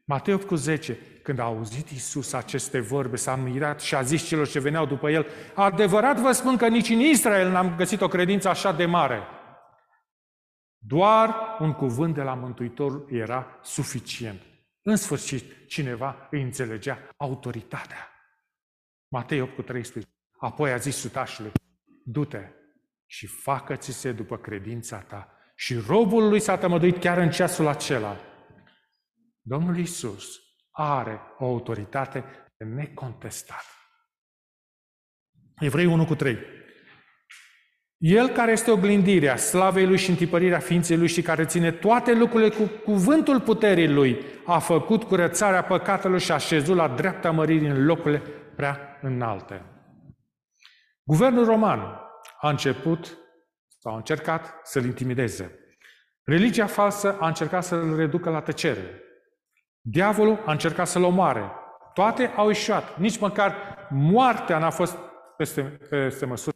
Matei 0.06 0.34
8 0.34 0.48
cu 0.48 0.56
10, 0.56 0.98
când 1.24 1.40
a 1.40 1.44
auzit 1.44 1.90
Isus 1.90 2.34
aceste 2.34 2.80
vorbe, 2.80 3.16
s-a 3.16 3.36
mirat 3.36 3.80
și 3.80 3.96
a 3.96 4.02
zis 4.02 4.28
celor 4.28 4.48
ce 4.48 4.60
veneau 4.60 4.86
după 4.86 5.10
el, 5.10 5.26
adevărat 5.56 6.20
vă 6.20 6.32
spun 6.32 6.58
că 6.58 6.68
nici 6.68 6.90
în 6.90 7.00
Israel 7.00 7.52
n-am 7.52 7.76
găsit 7.76 8.02
o 8.02 8.08
credință 8.08 8.50
așa 8.50 8.72
de 8.72 8.86
mare. 8.86 9.22
Doar 10.78 11.36
un 11.60 11.74
cuvânt 11.74 12.14
de 12.14 12.22
la 12.22 12.34
Mântuitor 12.34 13.06
era 13.10 13.60
suficient. 13.62 14.42
În 14.82 14.96
sfârșit, 14.96 15.68
cineva 15.68 16.28
îi 16.32 16.42
înțelegea 16.42 17.10
autoritatea. 17.18 18.10
Matei 19.08 19.42
8 19.42 19.56
cu 19.56 19.62
13. 19.62 20.14
Apoi 20.38 20.72
a 20.72 20.78
zis 20.78 20.96
sutașului, 20.96 21.52
du-te 22.04 22.50
și 23.06 23.28
facă-ți 23.28 23.92
se 23.92 24.12
după 24.12 24.38
credința 24.38 25.02
ta. 25.02 25.36
Și 25.56 25.76
robul 25.76 26.30
lui 26.30 26.40
s-a 26.40 26.58
tămăduit 26.58 27.00
chiar 27.00 27.18
în 27.18 27.30
ceasul 27.32 27.68
acela. 27.68 28.18
Domnul 29.42 29.78
Isus 29.78 30.40
are 30.72 31.22
o 31.38 31.46
autoritate 31.46 32.24
necontestată. 32.58 33.64
Evrei 35.60 35.86
1 35.86 36.06
cu 36.06 36.16
3. 36.16 36.38
El 38.01 38.29
care 38.29 38.51
este 38.51 38.72
oglindirea 38.72 39.36
slavei 39.36 39.86
Lui 39.86 39.98
și 39.98 40.10
întipărirea 40.10 40.60
ființei 40.60 40.98
Lui 40.98 41.08
și 41.08 41.22
care 41.22 41.46
ține 41.46 41.72
toate 41.72 42.13
lucrurile 42.13 42.50
cu 42.50 42.63
cuvântul 42.84 43.41
puterii 43.41 43.89
Lui, 43.89 44.25
a 44.46 44.60
făcut 44.60 45.03
curățarea 45.03 45.63
păcatelor 45.63 46.20
și 46.20 46.31
a 46.31 46.38
șezut 46.38 46.75
la 46.75 46.88
dreapta 46.88 47.31
măririi 47.31 47.67
în 47.67 47.86
locurile 47.86 48.22
prea 48.55 49.00
înalte. 49.01 49.65
Guvernul 51.03 51.46
roman 51.46 51.79
a 52.39 52.50
început 52.50 53.17
sau 53.79 53.93
a 53.93 53.98
încercat 53.98 54.60
să-l 54.63 54.86
intimideze. 54.86 55.60
Religia 56.24 56.65
falsă 56.65 57.17
a 57.20 57.27
încercat 57.27 57.63
să-l 57.63 57.96
reducă 57.96 58.29
la 58.29 58.41
tăcere. 58.41 59.01
Diavolul 59.81 60.43
a 60.46 60.51
încercat 60.51 60.88
să-l 60.88 61.03
omoare. 61.03 61.51
Toate 61.93 62.31
au 62.36 62.48
ieșuat. 62.48 62.98
Nici 62.98 63.20
măcar 63.20 63.55
moartea 63.89 64.58
n-a 64.58 64.70
fost 64.70 64.98
peste, 65.38 65.62
peste 65.89 66.25
măsură. 66.25 66.55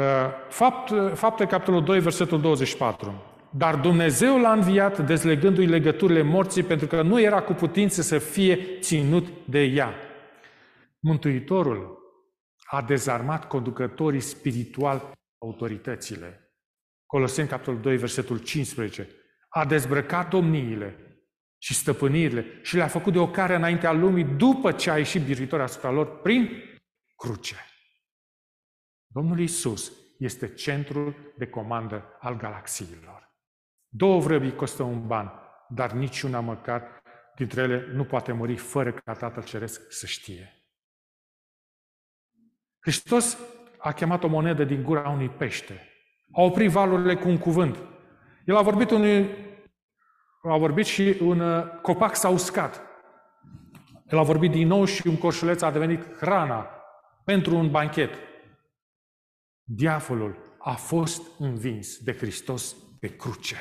Uh, 0.00 0.06
fapt, 0.48 0.92
fapte, 1.14 1.46
capitolul 1.46 1.84
2, 1.84 2.00
versetul 2.00 2.40
24. 2.40 3.22
Dar 3.50 3.76
Dumnezeu 3.76 4.40
l-a 4.40 4.52
înviat 4.52 5.06
dezlegându-i 5.06 5.66
legăturile 5.66 6.22
morții 6.22 6.62
pentru 6.62 6.86
că 6.86 7.02
nu 7.02 7.20
era 7.20 7.42
cu 7.42 7.52
putință 7.52 8.02
să 8.02 8.18
fie 8.18 8.78
ținut 8.78 9.28
de 9.44 9.62
ea. 9.62 9.94
Mântuitorul 10.98 11.98
a 12.64 12.82
dezarmat 12.82 13.48
conducătorii 13.48 14.20
spiritual 14.20 15.12
autoritățile. 15.38 16.52
Coloseni, 17.06 17.48
capitolul 17.48 17.80
2, 17.80 17.96
versetul 17.96 18.38
15 18.38 19.08
a 19.48 19.64
dezbrăcat 19.64 20.30
domniile 20.30 20.96
și 21.58 21.74
stăpânirile 21.74 22.46
și 22.62 22.76
le-a 22.76 22.86
făcut 22.86 23.12
de 23.12 23.18
o 23.18 23.30
care 23.30 23.54
înaintea 23.54 23.92
lumii 23.92 24.24
după 24.24 24.72
ce 24.72 24.90
a 24.90 24.96
ieșit 24.96 25.22
biruitor 25.22 25.60
asupra 25.60 25.90
lor 25.90 26.20
prin 26.20 26.50
cruce. 27.16 27.69
Domnul 29.12 29.40
Isus 29.40 29.92
este 30.18 30.54
centrul 30.54 31.34
de 31.36 31.46
comandă 31.46 32.04
al 32.20 32.36
galaxiilor. 32.36 33.32
Două 33.88 34.20
vrăbii 34.20 34.54
costă 34.54 34.82
un 34.82 35.06
ban, 35.06 35.32
dar 35.68 35.92
niciuna 35.92 36.40
măcar 36.40 37.02
dintre 37.36 37.62
ele 37.62 37.86
nu 37.92 38.04
poate 38.04 38.32
muri 38.32 38.56
fără 38.56 38.92
ca 38.92 39.12
Tatăl 39.12 39.42
Ceresc 39.42 39.92
să 39.92 40.06
știe. 40.06 40.54
Hristos 42.78 43.38
a 43.78 43.92
chemat 43.92 44.24
o 44.24 44.28
monedă 44.28 44.64
din 44.64 44.82
gura 44.82 45.08
unui 45.08 45.28
pește. 45.28 45.88
A 46.32 46.42
oprit 46.42 46.70
valurile 46.70 47.16
cu 47.16 47.28
un 47.28 47.38
cuvânt. 47.38 47.76
El 48.44 48.56
a 48.56 48.62
vorbit, 48.62 48.90
unui, 48.90 49.30
a 50.42 50.56
vorbit 50.56 50.86
și 50.86 51.16
un 51.20 51.40
uh, 51.40 51.80
copac 51.82 52.14
s-a 52.14 52.28
uscat. 52.28 52.82
El 54.06 54.18
a 54.18 54.22
vorbit 54.22 54.50
din 54.50 54.66
nou 54.66 54.84
și 54.84 55.06
un 55.06 55.16
corșuleț 55.16 55.62
a 55.62 55.70
devenit 55.70 56.16
hrana 56.16 56.70
pentru 57.24 57.56
un 57.56 57.70
banchet. 57.70 58.28
Diavolul 59.72 60.56
a 60.58 60.74
fost 60.74 61.22
învins 61.38 61.98
de 61.98 62.12
Hristos 62.12 62.76
pe 63.00 63.16
cruce. 63.16 63.56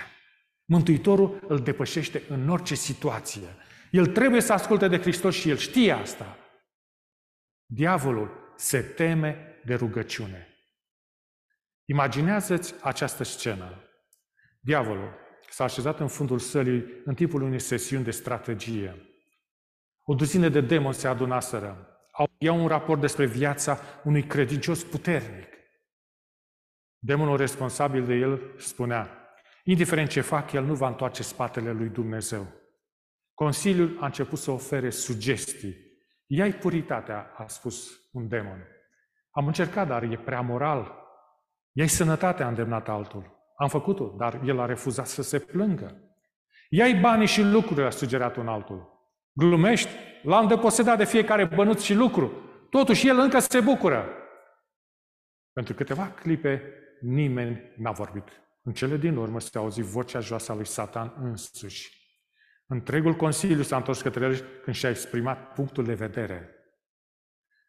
Mântuitorul 0.66 1.46
îl 1.48 1.60
depășește 1.60 2.24
în 2.30 2.50
orice 2.50 2.76
situație. 2.76 3.56
El 3.92 4.06
trebuie 4.06 4.42
să 4.42 4.54
asculte 4.54 4.88
de 4.88 4.98
Hristos 4.98 5.36
și 5.36 5.50
el 5.50 5.58
știe 5.58 5.92
asta. 5.92 6.38
Diavolul 7.66 8.54
se 8.56 8.82
teme 8.82 9.62
de 9.66 9.74
rugăciune. 9.76 10.48
Imaginează-ți 11.86 12.74
această 12.82 13.24
scenă. 13.24 13.84
Diavolul 14.60 15.14
s-a 15.50 15.64
așezat 15.64 16.00
în 16.00 16.08
fundul 16.08 16.40
sălii 16.40 17.02
în 17.06 17.16
timpul 17.16 17.42
unei 17.42 17.60
sesiuni 17.60 18.04
de 18.04 18.12
strategie. 18.12 18.96
O 20.04 20.14
duzină 20.14 20.50
de 20.50 20.62
demoni 20.62 20.94
se 20.94 21.08
adunaseră. 21.08 21.88
Au 22.12 22.28
iau 22.38 22.62
un 22.62 22.68
raport 22.68 23.02
despre 23.02 23.26
viața 23.26 23.80
unui 24.04 24.24
credincios 24.24 24.84
puternic. 24.84 25.49
Demonul 27.02 27.38
responsabil 27.38 28.06
de 28.06 28.14
el 28.14 28.54
spunea, 28.58 29.10
indiferent 29.64 30.10
ce 30.10 30.22
fac, 30.22 30.52
el 30.52 30.64
nu 30.64 30.74
va 30.74 30.88
întoarce 30.88 31.24
spatele 31.24 31.72
lui 31.72 31.90
Dumnezeu. 31.90 32.48
Consiliul 33.34 33.98
a 34.00 34.06
început 34.06 34.40
să 34.40 34.52
ofere 34.52 34.90
sugestii. 34.90 35.76
Ia-i 36.26 36.54
puritatea, 36.54 37.34
a 37.38 37.48
spus 37.48 37.92
un 38.12 38.28
demon. 38.28 38.68
Am 39.32 39.48
încercat, 39.48 39.88
dar 39.88 40.04
e 40.04 40.18
prea 40.18 40.42
moral. 40.42 41.08
Ia-i 41.72 41.88
sănătatea, 41.88 42.46
a 42.46 42.50
îndemnat 42.50 42.90
altul. 42.90 43.38
Am 43.56 43.68
făcut-o, 43.68 44.14
dar 44.18 44.42
el 44.46 44.60
a 44.60 44.66
refuzat 44.66 45.08
să 45.08 45.22
se 45.22 45.40
plângă. 45.40 46.04
Ia-i 46.70 47.00
banii 47.00 47.28
și 47.28 47.42
lucrurile, 47.42 47.86
a 47.86 47.90
sugerat 47.90 48.36
un 48.36 48.48
altul. 48.48 48.98
Glumești? 49.32 49.90
L-am 50.24 50.48
deposedat 50.48 50.98
de 50.98 51.06
fiecare 51.06 51.46
bănuț 51.46 51.82
și 51.82 51.94
lucru. 51.94 52.32
Totuși, 52.70 53.08
el 53.08 53.18
încă 53.20 53.40
se 53.40 53.60
bucură. 53.60 54.08
Pentru 55.54 55.74
câteva 55.74 56.08
clipe, 56.08 56.79
nimeni 57.02 57.74
n-a 57.78 57.92
vorbit. 57.92 58.24
În 58.64 58.74
cele 58.74 58.98
din 58.98 59.16
urmă 59.16 59.40
se 59.40 59.58
auzi 59.58 59.82
vocea 59.82 60.20
joasă 60.20 60.52
a 60.52 60.56
lui 60.56 60.66
Satan 60.66 61.14
însuși. 61.22 61.98
Întregul 62.68 63.16
Consiliu 63.16 63.62
s-a 63.62 63.76
întors 63.76 64.02
către 64.02 64.26
el 64.26 64.36
când 64.64 64.76
și-a 64.76 64.90
exprimat 64.90 65.54
punctul 65.54 65.84
de 65.84 65.94
vedere. 65.94 66.50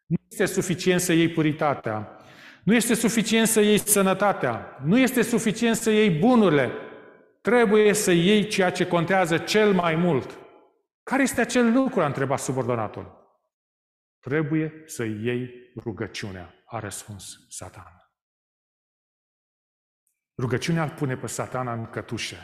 Nu 0.05 0.15
este 0.29 0.45
suficient 0.45 1.01
să 1.01 1.13
iei 1.13 1.29
puritatea, 1.29 2.19
nu 2.63 2.75
este 2.75 2.93
suficient 2.93 3.47
să 3.47 3.61
iei 3.61 3.77
sănătatea, 3.77 4.77
nu 4.85 4.97
este 4.97 5.21
suficient 5.21 5.75
să 5.75 5.89
iei 5.89 6.09
bunurile, 6.09 6.71
trebuie 7.41 7.93
să 7.93 8.11
iei 8.11 8.47
ceea 8.47 8.71
ce 8.71 8.87
contează 8.87 9.37
cel 9.37 9.73
mai 9.73 9.95
mult. 9.95 10.37
Care 11.03 11.21
este 11.21 11.41
acel 11.41 11.71
lucru? 11.71 12.01
a 12.01 12.05
întrebat 12.05 12.39
subordonatul. 12.39 13.19
Trebuie 14.19 14.83
să 14.85 15.03
iei 15.03 15.49
rugăciunea, 15.75 16.53
a 16.65 16.79
răspuns 16.79 17.37
Satan. 17.49 18.00
Rugăciunea 20.37 20.83
îl 20.83 20.89
pune 20.89 21.17
pe 21.17 21.27
satana 21.27 21.73
în 21.73 21.85
cătușă. 21.85 22.35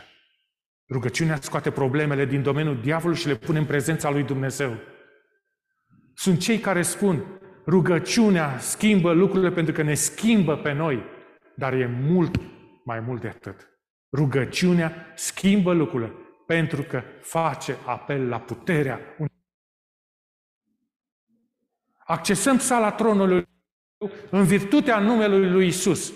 Rugăciunea 0.89 1.35
scoate 1.41 1.71
problemele 1.71 2.25
din 2.25 2.41
domeniul 2.41 2.81
diavolului 2.81 3.21
și 3.21 3.27
le 3.27 3.35
pune 3.35 3.59
în 3.59 3.65
prezența 3.65 4.09
lui 4.09 4.23
Dumnezeu. 4.23 4.77
Sunt 6.13 6.39
cei 6.39 6.59
care 6.59 6.81
spun, 6.81 7.39
rugăciunea 7.65 8.59
schimbă 8.59 9.11
lucrurile 9.11 9.51
pentru 9.51 9.73
că 9.73 9.81
ne 9.81 9.93
schimbă 9.93 10.57
pe 10.57 10.71
noi, 10.71 11.03
dar 11.55 11.73
e 11.73 11.85
mult 11.85 12.39
mai 12.83 12.99
mult 12.99 13.21
de 13.21 13.27
atât. 13.27 13.69
Rugăciunea 14.11 15.11
schimbă 15.15 15.73
lucrurile 15.73 16.13
pentru 16.45 16.81
că 16.83 17.03
face 17.21 17.77
apel 17.85 18.27
la 18.27 18.39
puterea. 18.39 18.99
Accesăm 21.97 22.59
sala 22.59 22.91
tronului 22.91 23.47
în 24.29 24.43
virtutea 24.43 24.99
numelui 24.99 25.49
lui 25.49 25.67
Isus. 25.67 26.13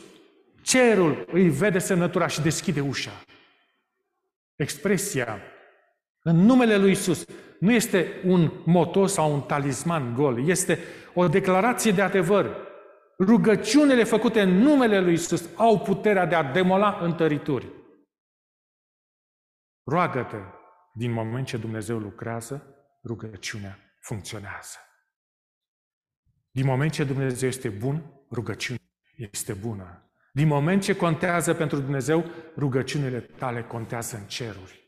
Cerul 0.61 1.25
îi 1.31 1.49
vede 1.49 1.79
semnătura 1.79 2.27
și 2.27 2.41
deschide 2.41 2.81
ușa. 2.81 3.23
Expresia 4.55 5.41
în 6.23 6.35
numele 6.35 6.77
lui 6.77 6.91
Isus 6.91 7.25
nu 7.59 7.71
este 7.71 8.21
un 8.25 8.51
moto 8.65 9.05
sau 9.05 9.33
un 9.33 9.41
talisman 9.41 10.13
gol, 10.13 10.47
este 10.47 10.79
o 11.13 11.27
declarație 11.27 11.91
de 11.91 12.01
adevăr. 12.01 12.69
Rugăciunile 13.19 14.03
făcute 14.03 14.41
în 14.41 14.49
numele 14.49 14.99
lui 14.99 15.13
Isus 15.13 15.49
au 15.55 15.79
puterea 15.79 16.25
de 16.25 16.35
a 16.35 16.43
demola 16.43 16.99
întărituri. 17.01 17.67
Roagă-te 19.83 20.37
din 20.93 21.11
moment 21.11 21.47
ce 21.47 21.57
Dumnezeu 21.57 21.97
lucrează, 21.97 22.75
rugăciunea 23.03 23.79
funcționează. 23.99 24.77
Din 26.51 26.65
moment 26.65 26.91
ce 26.91 27.03
Dumnezeu 27.03 27.47
este 27.47 27.69
bun, 27.69 28.25
rugăciunea 28.31 28.81
este 29.15 29.53
bună. 29.53 30.10
Din 30.31 30.47
moment 30.47 30.83
ce 30.83 30.95
contează 30.95 31.53
pentru 31.53 31.79
Dumnezeu, 31.79 32.25
rugăciunile 32.57 33.19
tale 33.19 33.63
contează 33.63 34.17
în 34.17 34.27
ceruri. 34.27 34.81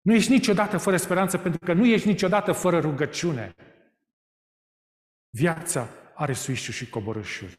Nu 0.00 0.14
ești 0.14 0.30
niciodată 0.30 0.78
fără 0.78 0.96
speranță 0.96 1.38
pentru 1.38 1.60
că 1.64 1.72
nu 1.72 1.86
ești 1.86 2.06
niciodată 2.06 2.52
fără 2.52 2.80
rugăciune. 2.80 3.54
Viața 5.30 5.88
are 6.14 6.32
suișuri 6.32 6.76
și 6.76 6.88
coborâșuri. 6.88 7.56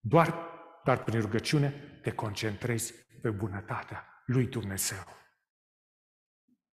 Doar, 0.00 0.48
dar 0.84 1.04
prin 1.04 1.20
rugăciune 1.20 1.98
te 2.02 2.10
concentrezi 2.10 2.94
pe 3.22 3.30
bunătatea 3.30 4.22
lui 4.26 4.46
Dumnezeu. 4.46 5.04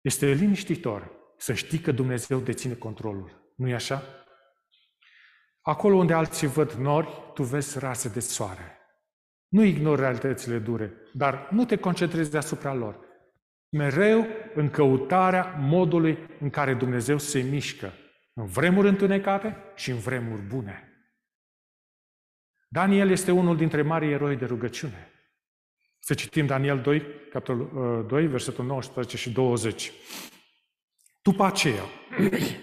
Este 0.01 0.33
liniștitor 0.33 1.11
să 1.39 1.55
știi 1.55 1.79
că 1.79 1.93
Dumnezeu 1.93 2.41
deține 2.41 2.75
controlul. 2.75 3.53
Nu-i 3.57 3.75
așa? 3.75 4.03
Acolo 5.61 5.97
unde 5.97 6.13
alții 6.13 6.47
văd 6.47 6.73
nori, 6.73 7.31
tu 7.35 7.43
vezi 7.43 7.79
rase 7.79 8.09
de 8.09 8.21
soare. 8.21 8.78
Nu 9.49 9.63
ignori 9.63 10.01
realitățile 10.01 10.59
dure, 10.59 10.93
dar 11.13 11.49
nu 11.51 11.65
te 11.65 11.77
concentrezi 11.77 12.31
deasupra 12.31 12.75
lor. 12.75 12.99
Mereu 13.69 14.27
în 14.55 14.71
căutarea 14.71 15.57
modului 15.59 16.19
în 16.41 16.51
care 16.51 16.75
Dumnezeu 16.75 17.19
se 17.19 17.41
mișcă, 17.41 17.93
în 18.35 18.47
vremuri 18.47 18.89
întunecate 18.89 19.57
și 19.75 19.91
în 19.91 19.99
vremuri 19.99 20.43
bune. 20.43 20.83
Daniel 22.69 23.11
este 23.11 23.31
unul 23.31 23.57
dintre 23.57 23.83
marii 23.83 24.13
eroi 24.13 24.37
de 24.37 24.45
rugăciune. 24.45 25.13
Să 25.99 26.15
citim 26.15 26.47
Daniel 26.47 26.81
2, 26.81 27.03
capitolul 27.31 28.07
2, 28.09 28.25
uh, 28.25 28.31
versetul 28.31 28.65
19 28.65 29.17
și 29.17 29.31
20. 29.31 29.93
După 31.23 31.45
aceea, 31.45 31.83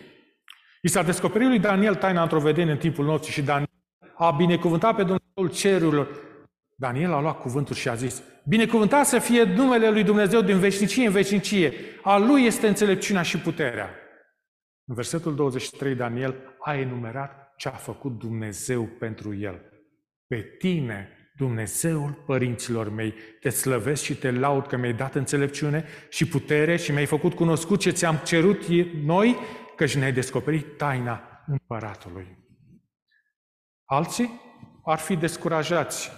i 0.81 0.87
s-a 0.87 1.03
descoperit 1.03 1.47
lui 1.47 1.59
Daniel 1.59 1.95
taina 1.95 2.21
într-o 2.21 2.39
vedenie 2.39 2.71
în 2.71 2.77
timpul 2.77 3.05
nopții 3.05 3.33
și 3.33 3.41
Daniel 3.41 3.69
a 4.15 4.31
binecuvântat 4.31 4.95
pe 4.95 5.03
Dumnezeul 5.03 5.61
cerurilor 5.61 6.07
Daniel 6.75 7.13
a 7.13 7.19
luat 7.19 7.39
cuvântul 7.41 7.75
și 7.75 7.89
a 7.89 7.95
zis, 7.95 8.23
Binecuvântat 8.47 9.05
să 9.05 9.19
fie 9.19 9.43
numele 9.43 9.89
lui 9.89 10.03
Dumnezeu 10.03 10.41
din 10.41 10.59
veșnicie 10.59 11.05
în 11.05 11.11
veșnicie. 11.11 11.73
A 12.03 12.17
lui 12.17 12.45
este 12.45 12.67
înțelepciunea 12.67 13.21
și 13.21 13.37
puterea. 13.37 13.89
În 14.87 14.95
versetul 14.95 15.35
23, 15.35 15.95
Daniel 15.95 16.35
a 16.59 16.75
enumerat 16.75 17.53
ce 17.57 17.67
a 17.67 17.71
făcut 17.71 18.19
Dumnezeu 18.19 18.83
pentru 18.83 19.35
el. 19.35 19.61
Pe 20.27 20.41
tine, 20.41 21.09
Dumnezeul 21.37 22.23
părinților 22.25 22.89
mei, 22.89 23.13
te 23.39 23.49
slăvesc 23.49 24.03
și 24.03 24.17
te 24.17 24.31
laud 24.31 24.67
că 24.67 24.77
mi-ai 24.77 24.93
dat 24.93 25.15
înțelepciune 25.15 25.85
și 26.09 26.27
putere 26.27 26.75
și 26.75 26.91
mi-ai 26.91 27.05
făcut 27.05 27.33
cunoscut 27.33 27.79
ce 27.79 27.89
ți-am 27.89 28.15
cerut 28.15 28.65
noi, 29.03 29.37
căci 29.75 29.95
ne-ai 29.95 30.13
descoperit 30.13 30.77
taina 30.77 31.43
împăratului. 31.47 32.37
Alții 33.85 34.41
ar 34.83 34.97
fi 34.97 35.15
descurajați 35.15 36.11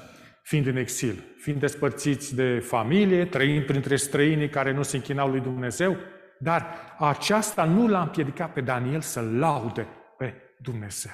fiind 0.48 0.66
în 0.66 0.76
exil, 0.76 1.24
fiind 1.38 1.60
despărțiți 1.60 2.36
de 2.36 2.60
familie, 2.60 3.26
trăind 3.26 3.66
printre 3.66 3.96
străinii 3.96 4.50
care 4.50 4.72
nu 4.72 4.84
se 4.84 4.96
închinau 4.96 5.30
lui 5.30 5.40
Dumnezeu, 5.40 5.98
dar 6.40 6.96
aceasta 6.98 7.64
nu 7.64 7.88
l-a 7.88 8.02
împiedicat 8.02 8.54
pe 8.54 8.62
Daniel 8.62 9.02
să 9.02 9.22
laude 9.22 9.88
pe 10.18 10.56
Dumnezeu. 10.62 11.12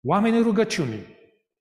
Oamenii 0.00 0.42
rugăciunii 0.42 1.18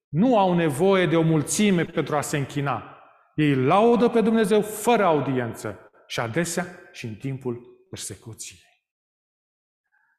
nu 0.07 0.37
au 0.37 0.53
nevoie 0.53 1.05
de 1.05 1.15
o 1.15 1.21
mulțime 1.21 1.85
pentru 1.85 2.15
a 2.15 2.21
se 2.21 2.37
închina. 2.37 2.97
Ei 3.35 3.55
laudă 3.55 4.09
pe 4.09 4.21
Dumnezeu 4.21 4.61
fără 4.61 5.03
audiență 5.03 5.91
și 6.07 6.19
adesea 6.19 6.65
și 6.91 7.05
în 7.05 7.15
timpul 7.15 7.85
persecuției. 7.89 8.59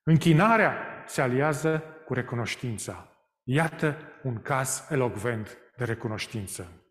Închinarea 0.03 0.77
se 1.07 1.21
aliază 1.21 1.83
cu 2.07 2.15
recunoștința. 2.15 3.09
Iată 3.43 3.97
un 4.23 4.43
caz 4.43 4.87
elocvent 4.91 5.62
de 5.77 5.85
recunoștință. 5.85 6.83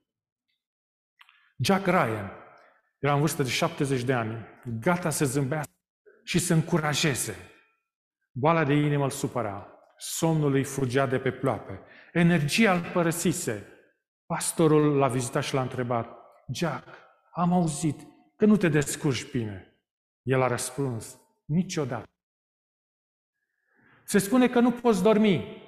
Jack 1.57 1.85
Ryan 1.85 2.31
era 2.99 3.13
în 3.13 3.19
vârstă 3.19 3.43
de 3.43 3.49
70 3.49 4.03
de 4.03 4.13
ani, 4.13 4.45
gata 4.79 5.09
să 5.09 5.25
zâmbească 5.25 5.71
și 6.23 6.39
să 6.39 6.53
încurajeze. 6.53 7.35
Boala 8.31 8.63
de 8.63 8.73
inimă 8.73 9.03
îl 9.03 9.09
supăra, 9.09 9.67
somnul 9.97 10.53
îi 10.53 10.63
fugea 10.63 11.05
de 11.05 11.19
pe 11.19 11.31
ploape, 11.31 11.79
energia 12.13 12.73
îl 12.73 12.91
părăsise. 12.93 13.65
Pastorul 14.25 14.97
l-a 14.97 15.07
vizitat 15.07 15.43
și 15.43 15.53
l-a 15.53 15.61
întrebat, 15.61 16.17
Jack, 16.53 16.87
am 17.31 17.53
auzit 17.53 17.99
că 18.35 18.45
nu 18.45 18.57
te 18.57 18.69
descurci 18.69 19.31
bine. 19.31 19.81
El 20.21 20.41
a 20.41 20.47
răspuns, 20.47 21.19
niciodată. 21.45 22.09
Se 24.03 24.17
spune 24.17 24.49
că 24.49 24.59
nu 24.59 24.71
poți 24.71 25.03
dormi. 25.03 25.63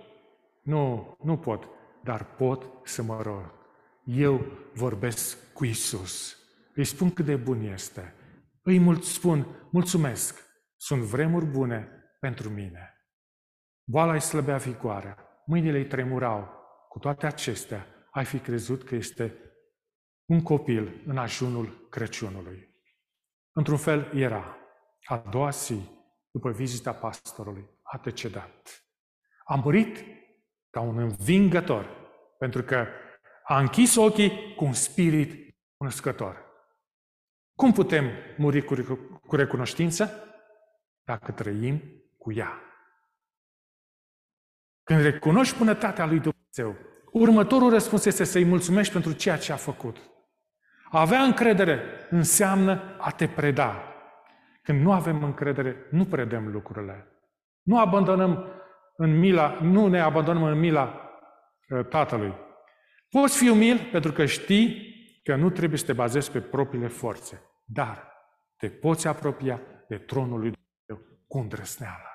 Nu, 0.62 1.18
nu 1.24 1.38
pot 1.38 1.68
dar 2.04 2.36
pot 2.36 2.88
să 2.88 3.02
mă 3.02 3.22
rog. 3.22 3.54
Eu 4.04 4.46
vorbesc 4.74 5.54
cu 5.54 5.66
Isus. 5.66 6.38
Îi 6.76 6.86
spun 6.86 7.14
cât 7.14 7.26
de 7.26 7.36
bun 7.36 7.62
este. 7.62 8.14
Îi 8.62 8.80
mult 8.80 9.04
spun, 9.04 9.68
mulțumesc, 9.72 10.40
sunt 10.76 11.02
vremuri 11.02 11.46
bune 11.46 11.90
pentru 12.20 12.50
mine. 12.50 12.94
Boala 13.84 14.14
îi 14.14 14.22
slăbea 14.22 14.58
vigoarea, 14.58 15.18
mâinile 15.46 15.78
îi 15.78 15.88
tremurau. 15.88 16.62
Cu 16.90 17.00
toate 17.00 17.26
acestea, 17.26 17.88
ai 18.12 18.26
fi 18.26 18.40
crezut 18.40 18.84
că 18.84 18.96
este 18.96 19.38
un 20.26 20.42
copil 20.42 21.04
în 21.06 21.18
ajunul 21.18 21.88
Crăciunului. 21.90 22.70
Într-un 23.52 23.78
fel 23.78 24.12
era. 24.14 24.58
A 25.04 25.18
doua 25.18 25.50
zi, 25.50 25.90
după 26.32 26.52
vizita 26.52 26.94
pastorului, 26.94 27.70
a 27.82 27.98
decedat. 28.04 28.86
A 29.46 29.56
murit 29.56 30.06
ca 30.74 30.80
un 30.80 30.98
învingător, 30.98 31.90
pentru 32.38 32.64
că 32.64 32.88
a 33.44 33.60
închis 33.60 33.96
ochii 33.96 34.54
cu 34.56 34.66
un 34.66 34.74
spirit 34.74 35.56
cunoscător. 35.78 36.46
Cum 37.56 37.72
putem 37.72 38.12
muri 38.38 38.64
cu, 38.64 38.76
cu 39.28 39.36
recunoștință? 39.36 40.12
Dacă 41.04 41.32
trăim 41.32 41.82
cu 42.18 42.32
ea. 42.32 42.62
Când 44.84 45.02
recunoști 45.02 45.58
bunătatea 45.58 46.06
lui 46.06 46.20
Dumnezeu, 46.20 46.76
următorul 47.12 47.70
răspuns 47.70 48.06
este 48.06 48.24
să-i 48.24 48.46
mulțumești 48.46 48.94
pentru 48.94 49.12
ceea 49.12 49.38
ce 49.38 49.52
a 49.52 49.56
făcut. 49.56 49.98
A 50.92 51.00
avea 51.00 51.22
încredere 51.22 52.08
înseamnă 52.10 52.98
a 53.00 53.12
te 53.12 53.28
preda. 53.28 53.84
Când 54.62 54.82
nu 54.82 54.92
avem 54.92 55.24
încredere, 55.24 55.88
nu 55.92 56.06
predăm 56.06 56.52
lucrurile. 56.52 57.08
Nu 57.62 57.80
abandonăm 57.80 58.63
în 58.96 59.20
mila, 59.20 59.60
nu 59.62 59.88
ne 59.88 60.00
abandonăm 60.00 60.44
în 60.44 60.60
mila 60.60 61.12
uh, 61.70 61.86
Tatălui. 61.86 62.34
Poți 63.10 63.38
fi 63.38 63.50
umil 63.50 63.90
pentru 63.92 64.12
că 64.12 64.26
știi 64.26 64.92
că 65.24 65.36
nu 65.36 65.50
trebuie 65.50 65.80
să 65.80 65.86
te 65.86 65.94
bazezi 65.94 66.32
pe 66.32 66.42
propriile 66.42 66.88
forțe, 66.88 67.42
dar 67.66 68.12
te 68.58 68.70
poți 68.70 69.08
apropia 69.08 69.62
de 69.88 69.98
tronul 69.98 70.40
lui 70.40 70.52
Dumnezeu 70.52 71.18
cu 71.28 71.38
îndrăzneală. 71.38 72.08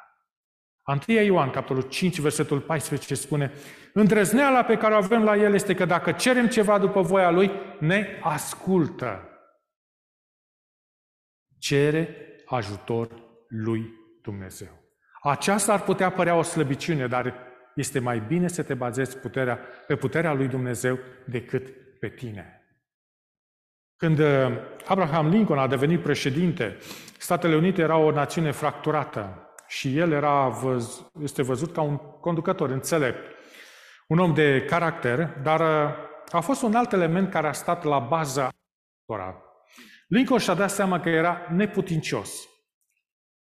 1 1.09 1.19
Ioan, 1.21 1.51
capitolul 1.51 1.83
5, 1.83 2.21
versetul 2.21 2.61
14 2.61 3.15
spune 3.15 3.53
Îndrăzneala 3.93 4.65
pe 4.65 4.77
care 4.77 4.95
o 4.95 4.97
avem 4.97 5.23
la 5.23 5.37
El 5.37 5.55
este 5.55 5.75
că 5.75 5.85
dacă 5.85 6.13
cerem 6.13 6.49
ceva 6.49 6.79
după 6.79 7.01
voia 7.01 7.31
Lui, 7.31 7.51
ne 7.81 8.19
ascultă. 8.23 9.29
Cere 11.59 12.17
ajutor 12.47 13.09
lui 13.49 13.93
Dumnezeu. 14.23 14.88
Aceasta 15.29 15.73
ar 15.73 15.83
putea 15.83 16.11
părea 16.11 16.35
o 16.35 16.43
slăbiciune, 16.43 17.07
dar 17.07 17.35
este 17.75 17.99
mai 17.99 18.23
bine 18.27 18.49
să 18.49 18.63
te 18.63 18.75
bazezi 18.75 19.19
puterea, 19.19 19.59
pe 19.87 19.97
puterea 19.97 20.33
lui 20.33 20.49
Dumnezeu 20.49 20.99
decât 21.25 21.69
pe 22.01 22.09
tine. 22.09 22.63
Când 23.97 24.19
uh, 24.19 24.27
Abraham 24.87 25.29
Lincoln 25.29 25.59
a 25.59 25.67
devenit 25.67 26.03
președinte, 26.03 26.77
Statele 27.19 27.57
Unite 27.57 27.83
era 27.83 27.97
o 27.97 28.11
națiune 28.11 28.51
fracturată 28.51 29.53
și 29.67 29.99
el 29.99 30.13
era 30.13 30.49
văz, 30.49 31.11
este 31.23 31.43
văzut 31.43 31.73
ca 31.73 31.81
un 31.81 31.97
conducător 31.97 32.71
înțelept, 32.71 33.35
un 34.07 34.19
om 34.19 34.35
de 34.35 34.65
caracter, 34.65 35.39
dar 35.43 35.61
uh, 35.61 35.95
a 36.31 36.41
fost 36.41 36.63
un 36.63 36.75
alt 36.75 36.93
element 36.93 37.31
care 37.31 37.47
a 37.47 37.53
stat 37.53 37.85
la 37.85 37.99
baza 37.99 38.49
Lincoln 40.09 40.41
și-a 40.41 40.55
dat 40.55 40.71
seama 40.71 41.01
că 41.01 41.09
era 41.09 41.47
neputincios. 41.51 42.49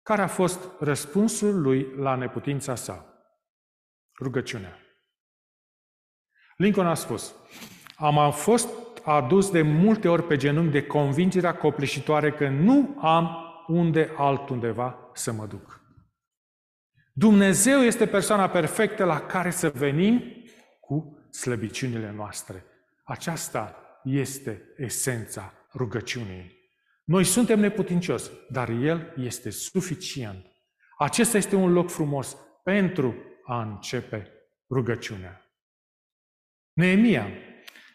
Care 0.06 0.22
a 0.22 0.28
fost 0.28 0.60
răspunsul 0.80 1.62
lui 1.62 1.96
la 1.96 2.16
neputința 2.16 2.76
sa? 2.76 3.06
Rugăciunea. 4.20 4.80
Lincoln 6.58 6.88
a 6.88 6.94
spus, 6.94 7.36
am 7.96 8.32
fost 8.32 8.70
adus 9.04 9.52
de 9.52 9.62
multe 9.62 10.08
ori 10.08 10.24
pe 10.24 10.36
genunchi 10.36 10.72
de 10.72 10.86
convingerea 10.86 11.56
copleșitoare 11.56 12.32
că 12.32 12.50
nu 12.50 13.00
am 13.02 13.30
unde 13.68 14.14
altundeva 14.18 15.10
să 15.14 15.32
mă 15.32 15.46
duc. 15.46 15.82
Dumnezeu 17.14 17.80
este 17.80 18.08
persoana 18.08 18.50
perfectă 18.50 19.04
la 19.04 19.20
care 19.22 19.50
să 19.50 19.70
venim 19.70 20.24
cu 20.80 21.28
slăbiciunile 21.30 22.12
noastre. 22.12 22.66
Aceasta 23.04 23.76
este 24.04 24.74
esența 24.78 25.54
rugăciunii. 25.74 26.65
Noi 27.06 27.24
suntem 27.24 27.60
neputincioși, 27.60 28.30
dar 28.50 28.70
El 28.70 29.14
este 29.18 29.50
suficient. 29.50 30.46
Acesta 30.98 31.38
este 31.38 31.56
un 31.56 31.74
loc 31.74 31.90
frumos 31.90 32.38
pentru 32.64 33.16
a 33.44 33.62
începe 33.62 34.32
rugăciunea. 34.70 35.46
Neemia 36.74 37.28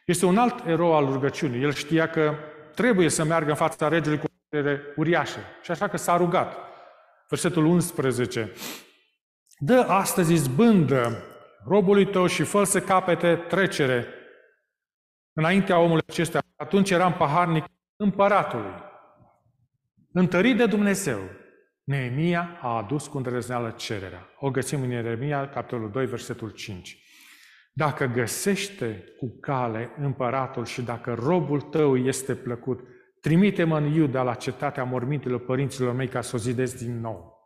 este 0.07 0.27
un 0.27 0.39
alt 0.39 0.67
erou 0.67 0.95
al 0.95 1.05
rugăciunii. 1.05 1.63
El 1.63 1.73
știa 1.73 2.09
că 2.09 2.35
trebuie 2.75 3.09
să 3.09 3.25
meargă 3.25 3.51
în 3.51 3.57
fața 3.57 3.89
regelui 3.89 4.19
cu 4.19 4.27
putere 4.49 4.83
uriașă. 4.97 5.39
Și 5.63 5.71
așa 5.71 5.89
că 5.89 5.97
s-a 5.97 6.17
rugat. 6.17 6.57
Versetul 7.29 7.65
11. 7.65 8.53
Dă 9.59 9.85
astăzi 9.89 10.33
izbândă 10.33 11.23
robului 11.65 12.07
tău 12.07 12.27
și 12.27 12.43
fă 12.43 12.65
să 12.65 12.81
capete 12.81 13.37
trecere 13.37 14.07
înaintea 15.33 15.79
omului 15.79 16.05
acesta. 16.07 16.41
Atunci 16.57 16.91
eram 16.91 17.13
paharnic 17.13 17.65
împăratului. 17.97 18.89
Întărit 20.13 20.57
de 20.57 20.67
Dumnezeu, 20.67 21.21
Neemia 21.85 22.59
a 22.61 22.77
adus 22.77 23.07
cu 23.07 23.17
îndrăzneală 23.17 23.71
cererea. 23.71 24.29
O 24.39 24.51
găsim 24.51 24.83
în 24.83 24.91
Ieremia, 24.91 25.49
capitolul 25.49 25.91
2, 25.91 26.07
versetul 26.07 26.51
5. 26.51 26.99
Dacă 27.73 28.07
găsește 28.07 29.05
cu 29.19 29.39
cale 29.41 29.91
împăratul 29.99 30.65
și 30.65 30.83
dacă 30.83 31.15
robul 31.15 31.61
tău 31.61 31.97
este 31.97 32.35
plăcut, 32.35 32.81
trimite-mă 33.21 33.79
în 33.79 33.93
Iuda 33.93 34.23
la 34.23 34.35
cetatea 34.35 34.85
mormintelor 34.85 35.45
părinților 35.45 35.95
mei 35.95 36.09
ca 36.09 36.21
să 36.21 36.37
o 36.37 36.39
zidesc 36.39 36.79
din 36.79 37.01
nou. 37.01 37.39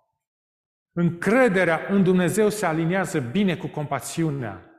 Încrederea 0.93 1.87
în 1.89 2.03
Dumnezeu 2.03 2.49
se 2.49 2.67
aliniază 2.67 3.21
bine 3.21 3.57
cu 3.57 3.67
compasiunea. 3.67 4.71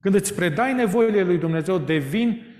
Când 0.00 0.14
îți 0.14 0.34
predai 0.34 0.74
nevoile 0.74 1.22
lui 1.22 1.38
Dumnezeu, 1.38 1.78
devin 1.78 2.56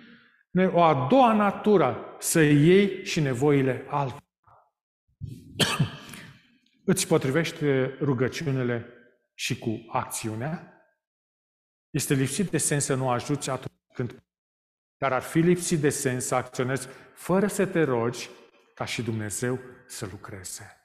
o 0.73 0.83
a 0.83 1.07
doua 1.11 1.33
natură 1.33 2.17
să 2.19 2.43
iei 2.43 3.05
și 3.05 3.21
nevoile 3.21 3.85
altora. 3.89 4.19
îți 6.85 7.07
potrivește 7.07 7.97
rugăciunile 8.01 8.87
și 9.35 9.59
cu 9.59 9.85
acțiunea? 9.89 10.69
Este 11.91 12.15
lipsit 12.15 12.51
de 12.51 12.59
sens 12.59 12.85
să 12.85 12.95
nu 12.95 13.11
ajuți 13.11 13.51
atunci 13.51 13.75
când... 13.95 14.23
Dar 14.99 15.13
ar 15.13 15.23
fi 15.23 15.39
lipsit 15.39 15.81
de 15.81 15.89
sens 15.89 16.25
să 16.25 16.35
acționezi 16.35 16.89
fără 17.15 17.47
să 17.47 17.67
te 17.67 17.83
rogi 17.83 18.29
ca 18.75 18.85
și 18.85 19.03
Dumnezeu 19.03 19.61
să 19.87 20.09
lucreze. 20.11 20.79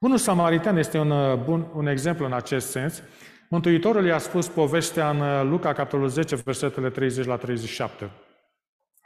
Bunul 0.00 0.18
Samaritan 0.18 0.76
este 0.76 0.98
un, 0.98 1.10
uh, 1.10 1.38
bun, 1.38 1.70
un 1.74 1.86
exemplu 1.86 2.24
în 2.24 2.32
acest 2.32 2.70
sens. 2.70 3.02
Mântuitorul 3.48 4.04
i-a 4.04 4.18
spus 4.18 4.48
povestea 4.48 5.10
în 5.10 5.20
uh, 5.20 5.42
Luca, 5.42 5.72
capitolul 5.72 6.08
10, 6.08 6.34
versetele 6.34 6.90
30 6.90 7.26
la 7.26 7.36
37. 7.36 8.10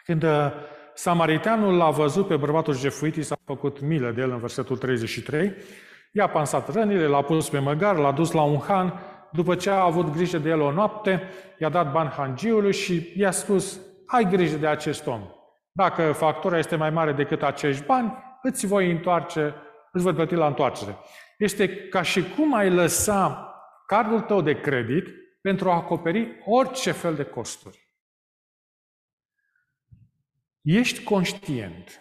Când 0.05 0.23
uh, 0.23 0.53
Samariteanul 1.01 1.77
l-a 1.77 1.91
văzut 1.91 2.27
pe 2.27 2.37
bărbatul 2.37 2.77
jefuit, 2.77 3.17
i 3.17 3.23
s-a 3.23 3.37
făcut 3.45 3.81
milă 3.81 4.11
de 4.11 4.21
el 4.21 4.31
în 4.31 4.39
versetul 4.39 4.77
33, 4.77 5.55
i-a 6.13 6.29
pansat 6.29 6.73
rănile, 6.73 7.07
l-a 7.07 7.23
pus 7.23 7.49
pe 7.49 7.59
măgar, 7.59 7.97
l-a 7.97 8.13
dus 8.13 8.33
la 8.33 8.43
un 8.43 8.61
han 8.61 9.01
după 9.33 9.55
ce 9.55 9.71
a 9.71 9.83
avut 9.83 10.13
grijă 10.13 10.39
de 10.39 10.49
el 10.49 10.61
o 10.61 10.73
noapte, 10.73 11.23
i-a 11.59 11.69
dat 11.69 11.93
bani 11.93 12.09
hangiului 12.09 12.73
și 12.73 13.13
i-a 13.17 13.31
spus, 13.31 13.81
ai 14.07 14.25
grijă 14.25 14.57
de 14.57 14.67
acest 14.67 15.07
om. 15.07 15.21
Dacă 15.73 16.13
factura 16.13 16.59
este 16.59 16.77
mai 16.77 16.91
mare 16.91 17.13
decât 17.13 17.43
acești 17.43 17.85
bani, 17.85 18.13
îți 18.43 18.67
voi 18.67 18.91
întoarce, 18.91 19.55
îți 19.93 20.05
voi 20.05 20.13
plăti 20.13 20.35
la 20.35 20.47
întoarcere. 20.47 20.97
Este 21.39 21.77
ca 21.77 22.03
și 22.03 22.25
cum 22.37 22.55
ai 22.55 22.71
lăsa 22.71 23.55
cardul 23.87 24.21
tău 24.21 24.41
de 24.41 24.61
credit 24.61 25.07
pentru 25.41 25.71
a 25.71 25.75
acoperi 25.75 26.43
orice 26.45 26.93
fel 26.93 27.15
de 27.15 27.25
costuri. 27.25 27.90
Ești 30.61 31.03
conștient 31.03 32.01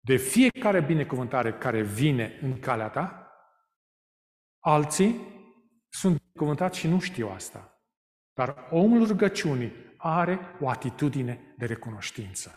de 0.00 0.16
fiecare 0.16 0.80
binecuvântare 0.80 1.52
care 1.52 1.82
vine 1.82 2.38
în 2.42 2.58
calea 2.58 2.88
ta? 2.88 3.32
Alții 4.58 5.20
sunt 5.88 6.22
cuvântat 6.34 6.74
și 6.74 6.88
nu 6.88 7.00
știu 7.00 7.28
asta. 7.28 7.82
Dar 8.34 8.68
omul 8.70 9.06
rugăciunii 9.06 9.72
are 9.96 10.38
o 10.60 10.68
atitudine 10.68 11.54
de 11.58 11.66
recunoștință. 11.66 12.52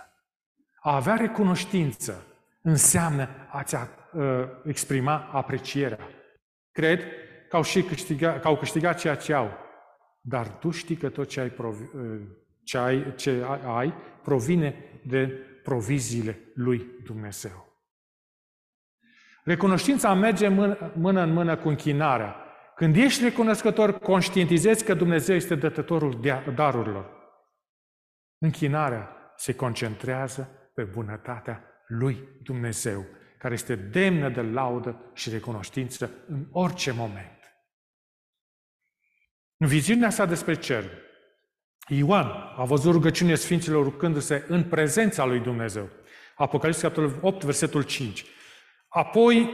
A 0.80 0.96
avea 0.96 1.16
recunoștință 1.16 2.26
înseamnă 2.62 3.30
a-ți 3.52 3.76
uh, 3.76 4.22
exprima 4.64 5.18
aprecierea. 5.18 6.00
Cred 6.72 7.04
că 7.50 7.56
au, 7.56 7.62
și 7.62 7.84
câștigat, 7.84 8.42
că 8.42 8.48
au 8.48 8.58
câștigat 8.58 9.00
ceea 9.00 9.16
ce 9.16 9.34
au, 9.34 9.52
dar 10.22 10.48
tu 10.48 10.70
știi 10.70 10.96
că 10.96 11.10
tot 11.10 11.28
ce 11.28 11.40
ai, 11.40 11.50
provi, 11.50 11.82
uh, 11.82 12.22
ce 12.66 12.78
ai, 12.78 13.16
ce 13.16 13.46
ai 13.66 13.94
provine 14.24 14.76
de 15.08 15.28
proviziile 15.64 16.40
lui 16.54 16.86
Dumnezeu. 17.04 17.66
Recunoștința 19.44 20.14
merge 20.14 20.48
mână, 20.48 20.92
mână 20.96 21.22
în 21.22 21.34
mână 21.34 21.58
cu 21.58 21.68
închinarea. 21.68 22.36
Când 22.76 22.96
ești 22.96 23.24
recunoscător, 23.24 24.00
conștientizezi 24.00 24.86
că 24.86 24.94
Dumnezeu 24.94 25.36
este 25.36 25.56
dătătorul 25.56 26.20
darurilor. 26.56 27.10
Închinarea 28.38 29.16
se 29.36 29.56
concentrează 29.56 30.72
pe 30.74 30.84
bunătatea 30.84 31.64
lui 31.88 32.28
Dumnezeu, 32.44 33.06
care 33.38 33.54
este 33.54 33.76
demnă 33.76 34.30
de 34.30 34.42
laudă 34.42 35.12
și 35.14 35.30
recunoștință 35.30 36.12
în 36.28 36.48
orice 36.52 36.92
moment. 36.92 37.40
În 39.58 39.68
viziunea 39.68 40.10
sa 40.10 40.26
despre 40.26 40.56
cer, 40.56 41.05
Ioan 41.88 42.26
a 42.58 42.64
văzut 42.64 42.92
rugăciunea 42.92 43.36
Sfinților 43.36 43.84
rucându-se 43.84 44.46
în 44.48 44.64
prezența 44.64 45.26
lui 45.26 45.40
Dumnezeu. 45.40 45.90
Apocalipsa, 46.36 46.82
capitolul 46.82 47.20
8, 47.22 47.44
versetul 47.44 47.82
5. 47.82 48.26
Apoi, 48.88 49.50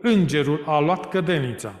îngerul 0.00 0.64
a 0.66 0.78
luat 0.78 1.08
cădenița 1.08 1.74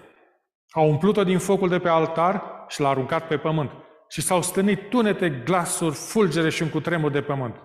a 0.70 0.80
umplut-o 0.80 1.24
din 1.24 1.38
focul 1.38 1.68
de 1.68 1.78
pe 1.78 1.88
altar 1.88 2.64
și 2.68 2.80
l-a 2.80 2.88
aruncat 2.88 3.26
pe 3.26 3.38
pământ. 3.38 3.70
Și 4.08 4.20
s-au 4.20 4.42
stănit 4.42 4.88
tunete, 4.88 5.30
glasuri, 5.30 5.94
fulgere 5.94 6.48
și 6.48 6.62
un 6.62 6.70
cutremur 6.70 7.10
de 7.10 7.22
pământ. 7.22 7.62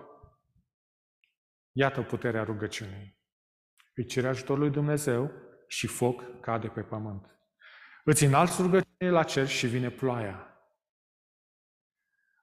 Iată 1.72 2.00
puterea 2.02 2.42
rugăciunii. 2.42 3.18
Îi 3.94 4.06
cere 4.06 4.28
ajutorul 4.28 4.62
lui 4.62 4.70
Dumnezeu 4.70 5.30
și 5.66 5.86
foc 5.86 6.40
cade 6.40 6.68
pe 6.68 6.80
pământ. 6.80 7.26
Îți 8.04 8.24
înalți 8.24 8.62
rugăciune 8.62 9.10
la 9.10 9.22
cer 9.22 9.48
și 9.48 9.66
vine 9.66 9.90
ploaia. 9.90 10.53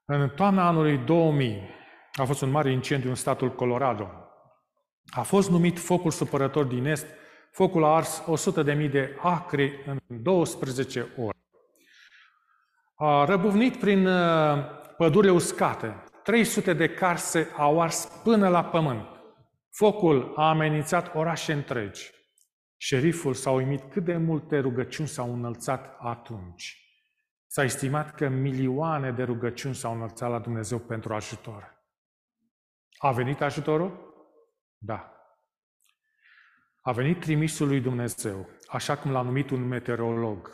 În 0.06 0.30
toamna 0.30 0.68
anului 0.68 0.98
2000 0.98 1.70
a 2.14 2.24
fost 2.24 2.42
un 2.42 2.50
mare 2.50 2.72
incendiu 2.72 3.10
în 3.10 3.16
statul 3.16 3.56
Colorado. 3.56 4.10
A 5.10 5.22
fost 5.22 5.50
numit 5.50 5.80
focul 5.80 6.12
supărător 6.12 6.66
din 6.66 6.86
Est. 6.86 7.06
Focul 7.52 7.84
a 7.84 7.96
ars 7.96 8.24
100.000 8.54 8.92
de 8.92 9.18
acre 9.22 9.84
în 9.86 10.00
12 10.22 11.08
ore. 11.18 11.38
A 12.96 13.26
răbuvnit 13.26 13.76
prin 13.76 14.08
uh, 14.08 14.58
pădurile 14.98 15.32
uscate. 15.32 16.04
300 16.24 16.74
de 16.74 16.90
carse 16.90 17.48
au 17.58 17.82
ars 17.82 18.22
până 18.24 18.48
la 18.48 18.64
pământ. 18.64 19.08
Focul 19.70 20.34
a 20.36 20.50
amenințat 20.50 21.16
orașe 21.16 21.54
întregi. 21.54 22.12
Șeriful 22.78 23.34
s-a 23.34 23.52
uimit 23.52 23.82
cât 23.92 24.04
de 24.04 24.18
multe 24.18 24.60
rugăciuni 24.60 25.08
s-au 25.08 25.34
înălțat 25.34 25.98
atunci. 26.00 26.91
S-a 27.54 27.64
estimat 27.64 28.16
că 28.16 28.28
milioane 28.28 29.12
de 29.12 29.24
rugăciuni 29.24 29.76
s-au 29.76 29.94
înălțat 29.94 30.30
la 30.30 30.40
Dumnezeu 30.40 30.80
pentru 30.80 31.14
ajutor. 31.14 31.84
A 32.98 33.12
venit 33.12 33.42
ajutorul? 33.42 34.14
Da. 34.78 35.14
A 36.82 36.92
venit 36.92 37.20
trimisul 37.20 37.68
lui 37.68 37.80
Dumnezeu, 37.80 38.50
așa 38.68 38.98
cum 38.98 39.12
l-a 39.12 39.22
numit 39.22 39.50
un 39.50 39.68
meteorolog. 39.68 40.50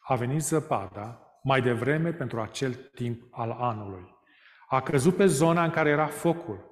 A 0.00 0.14
venit 0.14 0.40
zăpada 0.40 1.20
mai 1.42 1.62
devreme 1.62 2.12
pentru 2.12 2.40
acel 2.40 2.74
timp 2.74 3.22
al 3.30 3.50
anului. 3.50 4.16
A 4.68 4.82
căzut 4.82 5.16
pe 5.16 5.26
zona 5.26 5.64
în 5.64 5.70
care 5.70 5.90
era 5.90 6.06
focul. 6.06 6.70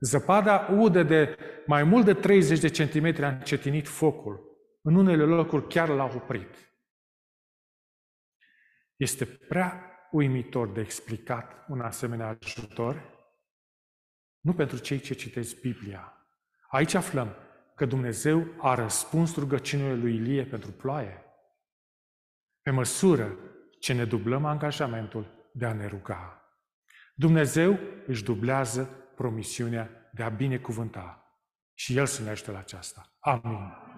Zăpada 0.00 0.68
udă 0.70 1.02
de 1.02 1.36
mai 1.66 1.82
mult 1.82 2.04
de 2.04 2.14
30 2.14 2.58
de 2.58 2.68
centimetri 2.68 3.24
a 3.24 3.28
încetinit 3.28 3.88
focul. 3.88 4.40
În 4.82 4.94
unele 4.94 5.24
locuri 5.24 5.66
chiar 5.66 5.88
l-a 5.88 6.04
oprit. 6.14 6.71
Este 9.02 9.26
prea 9.26 9.90
uimitor 10.10 10.68
de 10.68 10.80
explicat 10.80 11.64
un 11.68 11.80
asemenea 11.80 12.38
ajutor? 12.40 13.02
Nu 14.40 14.52
pentru 14.52 14.78
cei 14.78 15.00
ce 15.00 15.14
citesc 15.14 15.60
Biblia. 15.60 16.12
Aici 16.68 16.94
aflăm 16.94 17.36
că 17.74 17.84
Dumnezeu 17.84 18.46
a 18.60 18.74
răspuns 18.74 19.36
rugăciunile 19.36 19.94
lui 19.94 20.14
Ilie 20.14 20.44
pentru 20.44 20.70
ploaie. 20.70 21.24
Pe 22.62 22.70
măsură 22.70 23.36
ce 23.80 23.92
ne 23.92 24.04
dublăm 24.04 24.44
angajamentul 24.44 25.50
de 25.52 25.66
a 25.66 25.72
ne 25.72 25.86
ruga. 25.86 26.42
Dumnezeu 27.14 27.78
își 28.06 28.24
dublează 28.24 28.84
promisiunea 29.16 30.10
de 30.12 30.22
a 30.22 30.28
binecuvânta. 30.28 31.36
Și 31.74 31.96
El 31.96 32.06
să 32.06 32.22
ne 32.22 32.30
ajute 32.30 32.50
la 32.50 32.58
aceasta. 32.58 33.16
Amin. 33.20 33.91